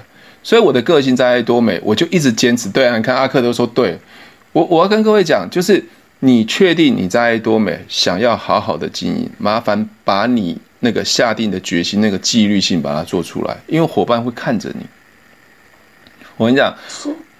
[0.48, 2.70] 所以我的个性在爱多美，我就一直坚持。
[2.70, 3.98] 对啊，你看阿克都说对。
[4.52, 5.84] 我我要跟各位讲，就是
[6.20, 14.86] 你确定你在爱多美想要好好的经营，麻烦把你那个下定的决心、那个纪律性把它做出来，因为伙伴会看着你。”
[16.38, 16.74] 我跟你讲，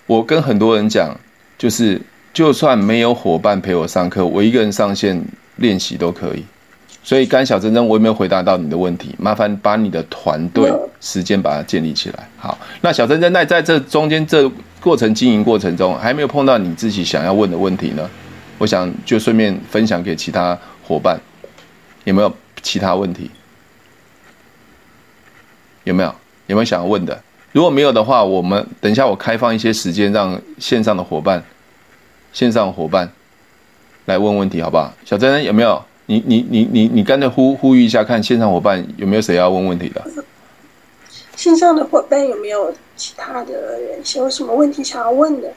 [0.05, 1.19] 我跟很多人讲，
[1.57, 1.99] 就是
[2.35, 5.25] 就算没有伙伴陪我上课，我一个人上线
[5.57, 6.45] 练习都可以。
[7.09, 9.15] 所以，刚小珍珍，我有没有回答到你的问题？
[9.19, 12.29] 麻烦把你的团队时间把它建立起来。
[12.37, 14.47] 好，那小珍珍，那在这中间这
[14.79, 18.07] 过程经营过程中，还没有碰到你自己想要问的问题呢？
[18.59, 21.19] 我想就顺便分享给其他伙伴，
[22.05, 22.31] 有没有
[22.61, 23.31] 其他问题？
[25.85, 26.15] 有没有？
[26.49, 27.19] 有没有想要问的？
[27.53, 31.43] 如果没有的话，我们等一下我开放一些时间，让线上的伙伴、
[32.35, 33.11] 线上伙伴
[34.05, 34.93] 来问问题，好不好？
[35.07, 35.83] 小珍珍有没有？
[36.11, 40.03] 你你你你你干脆呼呼吁一下，看线上伙伴有没有谁要问问题的？
[41.37, 45.49] 线上的伙伴有没有其他的人有什么问题想要问的？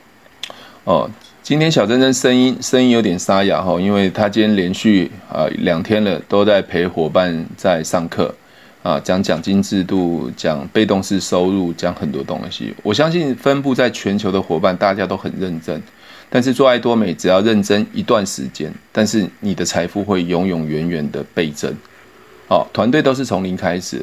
[0.84, 1.10] 哦，
[1.42, 8.36] 今天小珍珍声音声音有点沙哑哈，因为她今天连续啊两天了都在陪伙伴在上课
[8.84, 12.76] 啊，讲奖金制度，讲被动式收入，讲很多东西。
[12.84, 15.82] 我相信分布在全球的伙伴大家都很认真。
[16.34, 21.76] 但是做爱多美，只要认真一段时间，但是你的财富会永永远远的倍增。
[22.48, 24.02] 好，团队都是从零开始，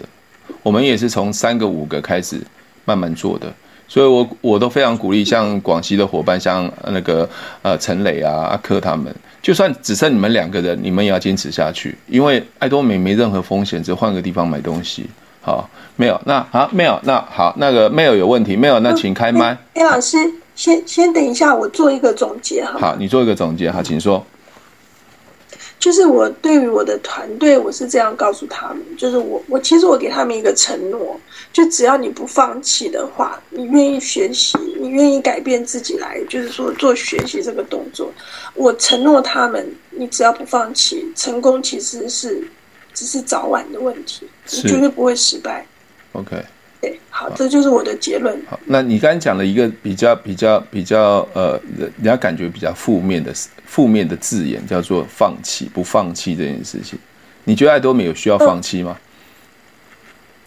[0.62, 2.38] 我们也是从三个五个开始
[2.84, 3.50] 慢慢做的，
[3.88, 7.26] 所以我我都非常鼓励，像广西的伙伴，像那个
[7.62, 15.06] 呃陈磊啊、阿克他们，就算只剩你们两个人，你们也要坚持下去，因为爱多美没任何风险，只换个地方买东西。
[15.40, 15.66] 好，
[15.96, 19.56] 没有，那好，没有，那好，那个没有有问题，没有，那请开麦。
[19.72, 20.18] 哎，老师。
[20.58, 22.76] 先先等一下，我做一个总结哈。
[22.80, 24.26] 好，你做一个总结，哈，请说。
[25.78, 31.16] 就是我对于我的团队，我是这样告诉他们，就是我我其实我给他们一个承诺，
[31.52, 38.12] 就只要你不放弃的话，你愿意学习，你愿意改变自己来，就是说做学习这个动作，
[38.54, 42.42] 我承诺他们，你只要不放弃，成功其实是
[42.92, 45.64] 只是早晚的问题，你绝对不会失败。
[46.14, 46.44] OK。
[46.80, 48.40] 对，好，这就是我的结论。
[48.48, 53.32] 好，那你刚才讲了一个比较比较比较呃，人家感觉比较负面的
[53.66, 56.96] 负面的字眼，叫做放弃，不放弃这件事情。
[57.42, 58.96] 你觉得爱多美有需要放弃吗？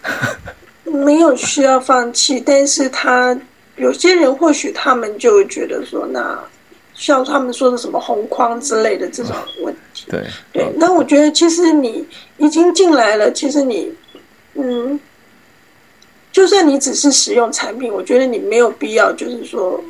[0.04, 3.38] 呃、 没有需要放弃，但是他
[3.76, 6.40] 有些人或许他们就会觉得说，那
[6.94, 10.06] 像他们说的什么红框之类的这种问题。
[10.10, 10.24] 对
[10.54, 12.08] 对，那我觉得其实你
[12.38, 13.92] 已经进来了，其实你
[14.54, 14.98] 嗯。
[16.32, 19.84] 就算你只是使用产品，我觉得你没有必要，就是说，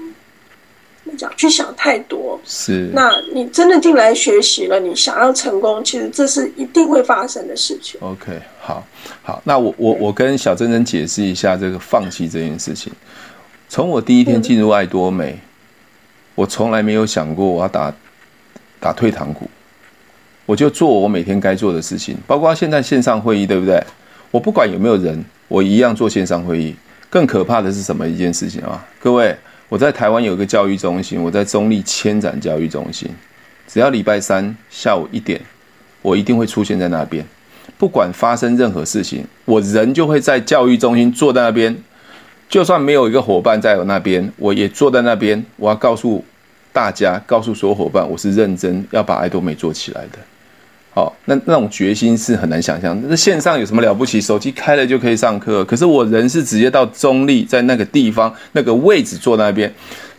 [1.03, 2.39] 怎么讲，去想太多。
[2.43, 7.99] 是，那你真的进来学习了，你想要成功，其实这是一定会发生的事情。
[8.01, 8.83] OK，好，
[9.21, 12.91] 好，那我我我跟小珍珍解释一下这个放弃这件事情。
[13.69, 15.41] 从我第一天进入爱多美，嗯、
[16.35, 17.93] 我从来没有想过我要打
[18.79, 19.47] 打退堂鼓，
[20.47, 23.81] 我就做我每天该做的事情，包括现在线上会议，对不对？
[24.31, 25.23] 我不管有没有人。
[25.47, 26.73] 我一样做线上会议，
[27.09, 28.87] 更可怕的是什么一件事情啊？
[29.01, 29.35] 各位，
[29.67, 33.09] 我在台湾有一个教育中心，我在中立千展教育中心，
[33.67, 35.41] 只要礼拜三下午一点，
[36.01, 37.25] 我一定会出现在那边，
[37.77, 41.75] 不管发生任何事情，我人就会在教育中心坐在那边，
[42.47, 46.23] 就算没有一个伙伴在我那边，我也坐在那边，我要告诉
[46.71, 50.19] 大家，告诉所有伙伴，我是认真要把爱多美做起来的。
[50.93, 52.99] 好，那那种决心是很难想象。
[53.07, 54.19] 那线上有什么了不起？
[54.19, 55.63] 手机开了就可以上课。
[55.63, 59.73] 可是我人是直接到中立，在那个地方那个位置坐那边，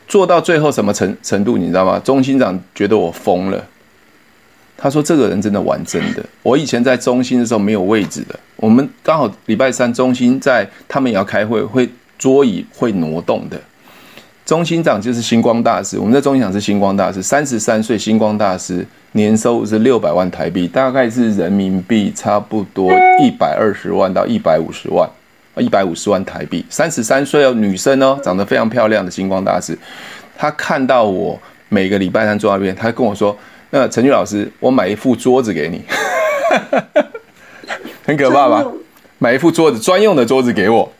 [0.08, 1.98] 坐到最后什么程程度，你知道吗？
[1.98, 3.62] 中心长觉得我疯了。
[4.74, 13.60] 他说：“这个人真的玩真的。”我以前在中心的时候没有位置的，我们刚好礼拜三中心在，他们也要开会，会桌椅会挪动的。
[14.44, 18.86] 中心长就是星光大师，我们的中心长是星光大师，三十三岁，星光大师。
[19.14, 22.90] 年收入是六百万台币，大概是人民币差不多
[23.20, 25.06] 一百二十万到一百五十万，
[25.58, 26.64] 一百五十万台币。
[26.70, 29.78] 三十三岁哦，女生哦，长得非常漂亮的星光大师。
[30.34, 31.38] 她看到我
[31.68, 33.36] 每个礼拜三坐那边，她跟我说
[33.68, 35.82] ：“那陈俊老师，我买一副桌子给你。
[38.06, 38.64] ”很可怕吧？
[39.18, 40.90] 买一副桌子，专用的桌子给我。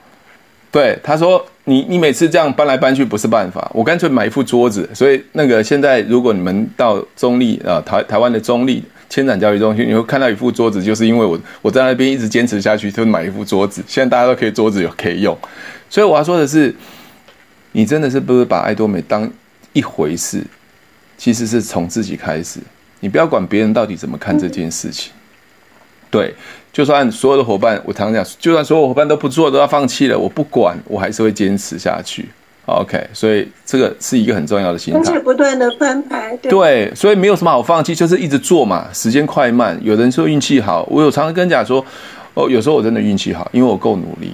[0.73, 1.47] 对，他说。
[1.65, 4.91] 你你每次这样搬来搬去不是办法，我干脆买一副桌子。
[4.93, 13.81] 所以那个现在，如果你们到中立啊、台台湾的中立千展教育中心，你会看到一副桌子，就是因为我我在那边一直坚持下去，就买一副桌子。
[13.87, 15.39] 现在大家都可以桌子有可以用，
[15.89, 16.75] 所以我要说的是，
[17.71, 19.31] 你真的是不是把爱多美当
[19.73, 20.43] 一回事？
[21.17, 22.59] 其实是从自己开始，
[22.99, 25.13] 你不要管别人到底怎么看这件事情，
[26.11, 26.35] 对。
[26.73, 32.27] 就算所有的伙伴，我常常讲，就算所有伙伴都不做，都要放弃了，我不管，我还是会坚持下去。
[32.65, 35.01] OK，所以这个是一个很重要的心态。
[35.01, 36.37] 而且不断的翻牌。
[36.41, 38.87] 对，对，所以没有什么好放弃，就是一直做嘛。
[38.93, 41.85] 时间快慢，有人说运气好，我有常常跟人讲说，
[42.35, 44.33] 哦，有时候我真的运气好，因为我够努力。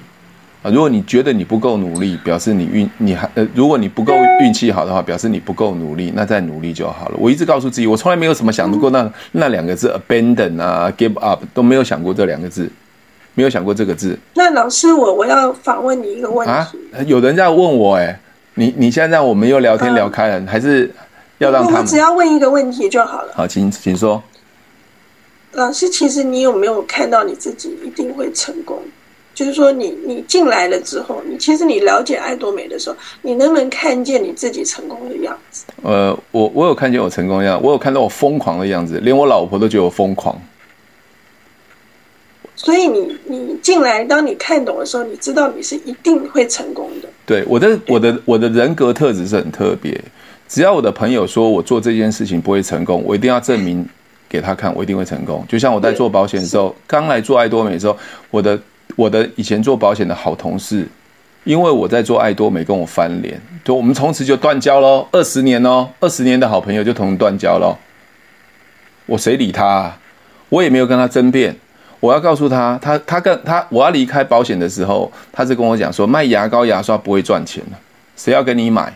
[0.68, 0.72] 啊。
[0.72, 4.12] 如果你觉得你不够努力，表示你运你还呃，如果你不够
[4.42, 7.16] 运气好的话，表示你不够努力，那再努力就好了。
[7.18, 12.70] 我一直告诉自己，我从来没有什么想过那那两个字 abandon 啊，give up 都没有想过这两个字，
[13.34, 14.18] 没有想过这个字。
[14.34, 16.70] 那老师，我我要反问你一个问题啊，
[17.06, 18.20] 有人在问我哎、欸，
[18.54, 20.92] 你你现在让我们又聊天聊开了，嗯、还是
[21.38, 21.80] 要让他们？
[21.80, 23.32] 我只要问一个问题就好了。
[23.34, 24.22] 好，请请说。
[25.52, 28.78] 老师，其实你有没有看到你自己一定会成功？
[29.38, 35.64] 就是说你，你你进来了之后，你其实你了解爱多美的时候，你能不能看见你自己成功的样子？
[35.84, 40.36] 呃，我我有看见我成功的样子，我有看到我疯狂的样子，连我老婆都觉得我疯狂。
[42.56, 47.08] 所以你你进来，当你看懂的时候，你知道你是一定会成功的。
[47.24, 49.96] 对，我的我的我的人格特质是很特别。
[50.48, 53.88] 只要我的朋友说我做这件事情不会成功，我一定要证明。
[54.30, 55.42] 给他看，我一定会成功。
[55.48, 57.96] 就像我在做保险的时候，刚来做爱多美的时候，
[58.30, 58.60] 我的
[58.96, 60.86] 我的以前做保险的好同事，
[61.44, 65.06] 因为我在做爱多美，跟我翻脸，就我们从此就断交喽。
[65.12, 67.76] 二十年哦，二十年的好朋友就同断交喽。
[69.06, 69.98] 我谁理他啊？
[70.48, 71.56] 我也没有跟他争辩。
[72.00, 77.76] 我要告诉他，他他跟他我要离开保险的时候，他是跟我讲说，卖牙膏牙刷不会赚钱的，
[78.16, 78.92] 谁要跟你买？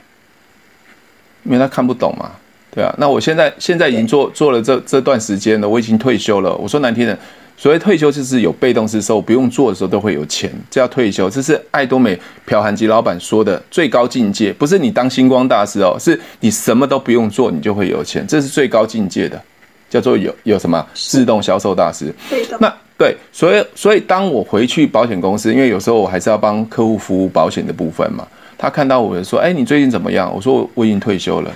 [1.44, 2.30] 因为他看不懂嘛。
[2.74, 6.54] 对啊，那我现在现在已经做做了这这段时间了，我已经退休了。
[6.56, 7.18] 我说难听点，
[7.56, 11.30] 所谓退休就是有被动式收入，不用做的时候都会有钱，这叫退休。
[11.30, 19.40] 这是爱多美朴韩吉老板说的最高境界，不是你当星光大师哦，是你什么都不用做，你就会有钱，这是最高境界的，
[19.88, 22.12] 叫做有有什么自动销售大师。
[22.58, 28.26] 那对，所以所以当我回去保险公司，因为有时候我还是要帮客户服务保险的部分嘛，
[28.58, 30.32] 他看到我说，哎，你最近怎么样？
[30.34, 31.50] 我说我已经退休了。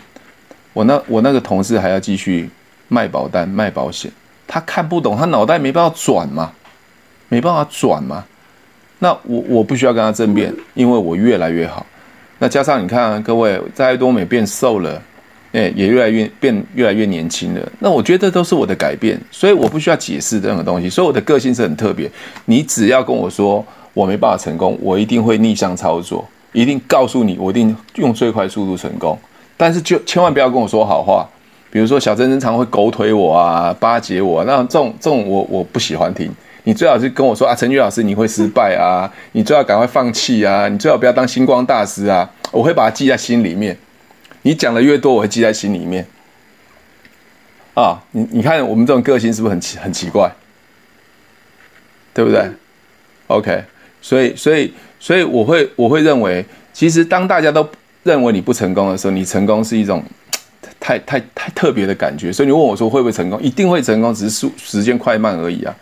[0.73, 2.49] 我那我那个同事还要继续
[2.89, 4.11] 卖保单卖保险，
[4.47, 6.53] 他看不懂，他脑袋没办法转嘛，
[7.29, 8.25] 没办法转嘛。
[8.99, 11.85] 那我我不需要跟他争辩，因为我越来越好。
[12.39, 15.03] 那加上你看啊，各位在多美变瘦了，
[15.53, 17.73] 哎，也越来越变越来越年轻了。
[17.79, 20.89] 那我觉得都是我的改变，所以我不需要解释任何东西。
[20.89, 22.11] 所以我的个性是很特别。
[22.45, 29.19] 你只要跟我说我没办法成功，我一定会逆向操作，一定告诉你，我一定用最快速度成功。
[29.57, 31.27] 但是就千万不要跟我说好话，
[31.77, 36.35] 比如说小珍珍常会狗腿我啊，巴结我，那这种这种我我不喜欢听。
[36.65, 43.77] 你最好是跟我说啊，陈菊老师你会失败啊， 你最好赶快放弃啊，你最好不要当星光大师啊，我会把它记在心里面。
[44.41, 46.07] 你讲的越多，我会记在心里面。
[47.75, 50.33] 啊，你你看我们这种个性是不是很奇很奇怪？
[52.15, 52.43] 对不对
[53.27, 53.65] ？OK，
[54.01, 57.69] 所以所以所以我会我会认为，其实当大家都。
[58.07, 60.01] 认为你不成功的时候，你成功是一种
[60.79, 62.33] 太太太特别的感觉。
[62.33, 65.75] 所以你问我说会不会成功，一定会成功，只是时时间快慢而已啊！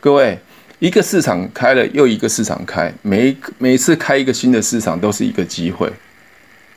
[0.00, 0.38] 各位，
[0.78, 5.90] 一个市场开了又一个市场开，每一每一次开一个新的市场都是一个机会。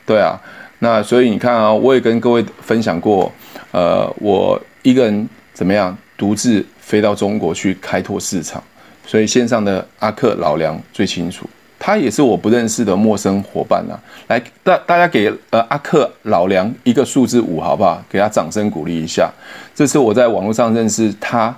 [0.06, 0.40] 对啊，
[0.80, 3.32] 那所以你看啊，我也跟各位分享过，
[3.72, 8.64] 呃，我一个人怎么样独自飞到中国去开拓市场，
[9.06, 11.48] 所以线上的阿克老梁最清楚。
[11.80, 18.04] 他也是我不认识的陌生伙伴呐、啊，来大大家给呃阿克老梁一个数字五好不好？
[18.10, 19.32] 给他掌声鼓励一下。
[19.74, 21.56] 这是我在网络上认识他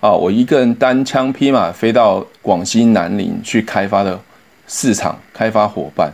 [0.00, 4.18] 啊，我一个人单枪匹马飞到广西南宁去开发的
[4.66, 6.10] 市场开发伙伴，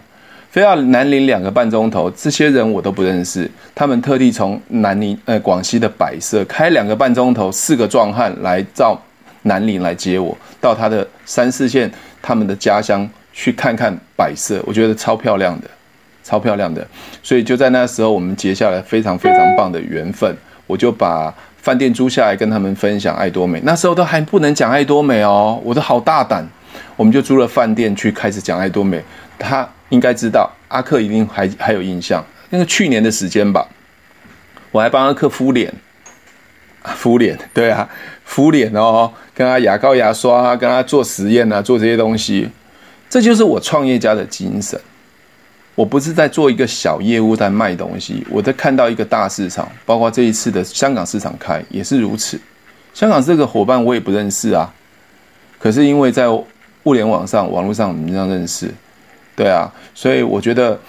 [0.50, 9.00] 飞到南宁两个半钟头，这些人我都不认识，他们特地从南宁呃广西的百色开两个半钟头，四个壮汉来到
[9.42, 11.88] 南宁来接我，到他的三四线
[12.20, 13.08] 他们的家乡。
[13.38, 15.68] 去看看摆设，我觉得超漂亮的，
[16.24, 16.84] 超漂亮的。
[17.22, 20.34] 所以就在那时候，我们结下了非常非常棒的缘分。
[20.66, 23.60] 我就把饭店租下来，跟他们分享爱多美。
[23.62, 26.48] 那时候都还不能讲爱多美哦，我都好大胆。
[26.96, 29.04] 我们就租了饭店去开始讲爱多美。
[29.38, 33.68] 他应该知道，阿克一定还还有印象，那个去年的时间吧。
[34.72, 35.70] 我还帮阿克敷脸，
[36.82, 37.86] 敷脸，对啊，
[38.24, 42.48] 敷脸哦，跟他牙膏牙刷，跟他做实验啊，做这些东西。
[43.08, 44.80] 这就是我创业家的精神。
[45.74, 48.26] 我不是在做一个小业务，在卖东西。
[48.30, 52.40] 我在看到一个大市场，包括这一次的香港市场开也是如此。
[52.94, 54.72] 香港这个伙伴我也不认识啊，
[55.58, 58.72] 可是因为在物联网上、网络上我们这样认识，
[59.36, 60.80] 对啊，所以我觉得，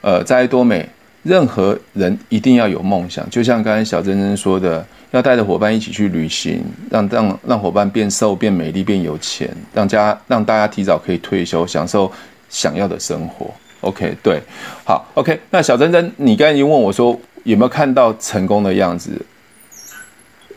[0.00, 0.88] 呃，在多美，
[1.26, 4.86] 任何人一定要有梦想，就像刚才小珍珍说的。
[5.12, 12.10] 要带着伙伴一起去旅行，让让让伙伴变瘦、变美丽、变有钱，让家让大家提早可以退休，享受
[12.50, 13.46] 想要的生活。
[13.82, 14.42] OK，对，
[14.84, 15.40] 好，OK。
[15.48, 19.12] 那小珍珍，你刚才已经问我说有没有看到成功的样子？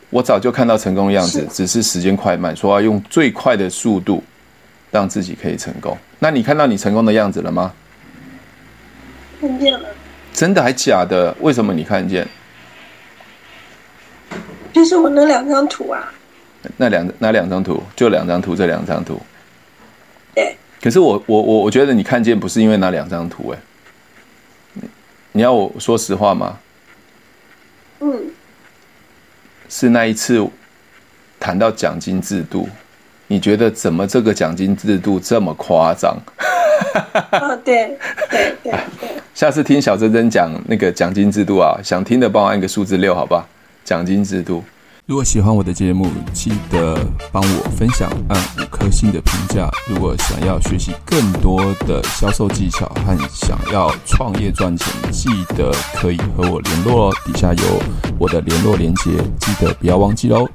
[0.09, 4.21] 我早就看到成功的样子，只是时间快慢，说要用最快的速度
[4.91, 5.95] 让自己可以成功。
[6.17, 7.71] 那你看到你成功的样子了吗？
[9.39, 9.87] 看见了。
[10.33, 11.35] 真的还假的？
[11.39, 12.27] 为什么你看见？
[14.71, 16.13] 就是我那两张图啊。
[16.77, 17.81] 那两那两张图？
[17.95, 19.19] 就两张图，这两张图。
[20.35, 20.55] 对。
[20.81, 23.59] 可是我我我我觉得你看见不是因为那两张图哎。
[25.31, 26.57] 你要我说实话吗？
[27.99, 28.31] 嗯。
[29.67, 30.45] 是那一次
[31.39, 32.67] 谈到奖金制度，
[33.27, 36.17] 你觉得怎么这个奖金制度这么夸张？
[37.31, 37.97] 哦，对
[38.29, 39.18] 对对对。
[39.39, 43.47] 下次听小珍珍讲那个奖金制度啊，想听的帮我按个数字六，好吧？
[43.85, 44.61] 奖金制度。
[45.05, 46.99] 如果喜欢我的节目，记得
[47.31, 49.71] 帮我分享，按五颗星的评价。
[49.87, 57.13] 如果想要学习更多的销售技巧和想要创业赚钱，记得可以和我联络哦。
[57.25, 57.63] 底下有
[58.19, 60.45] 我的联络连接，记得不要忘记哦。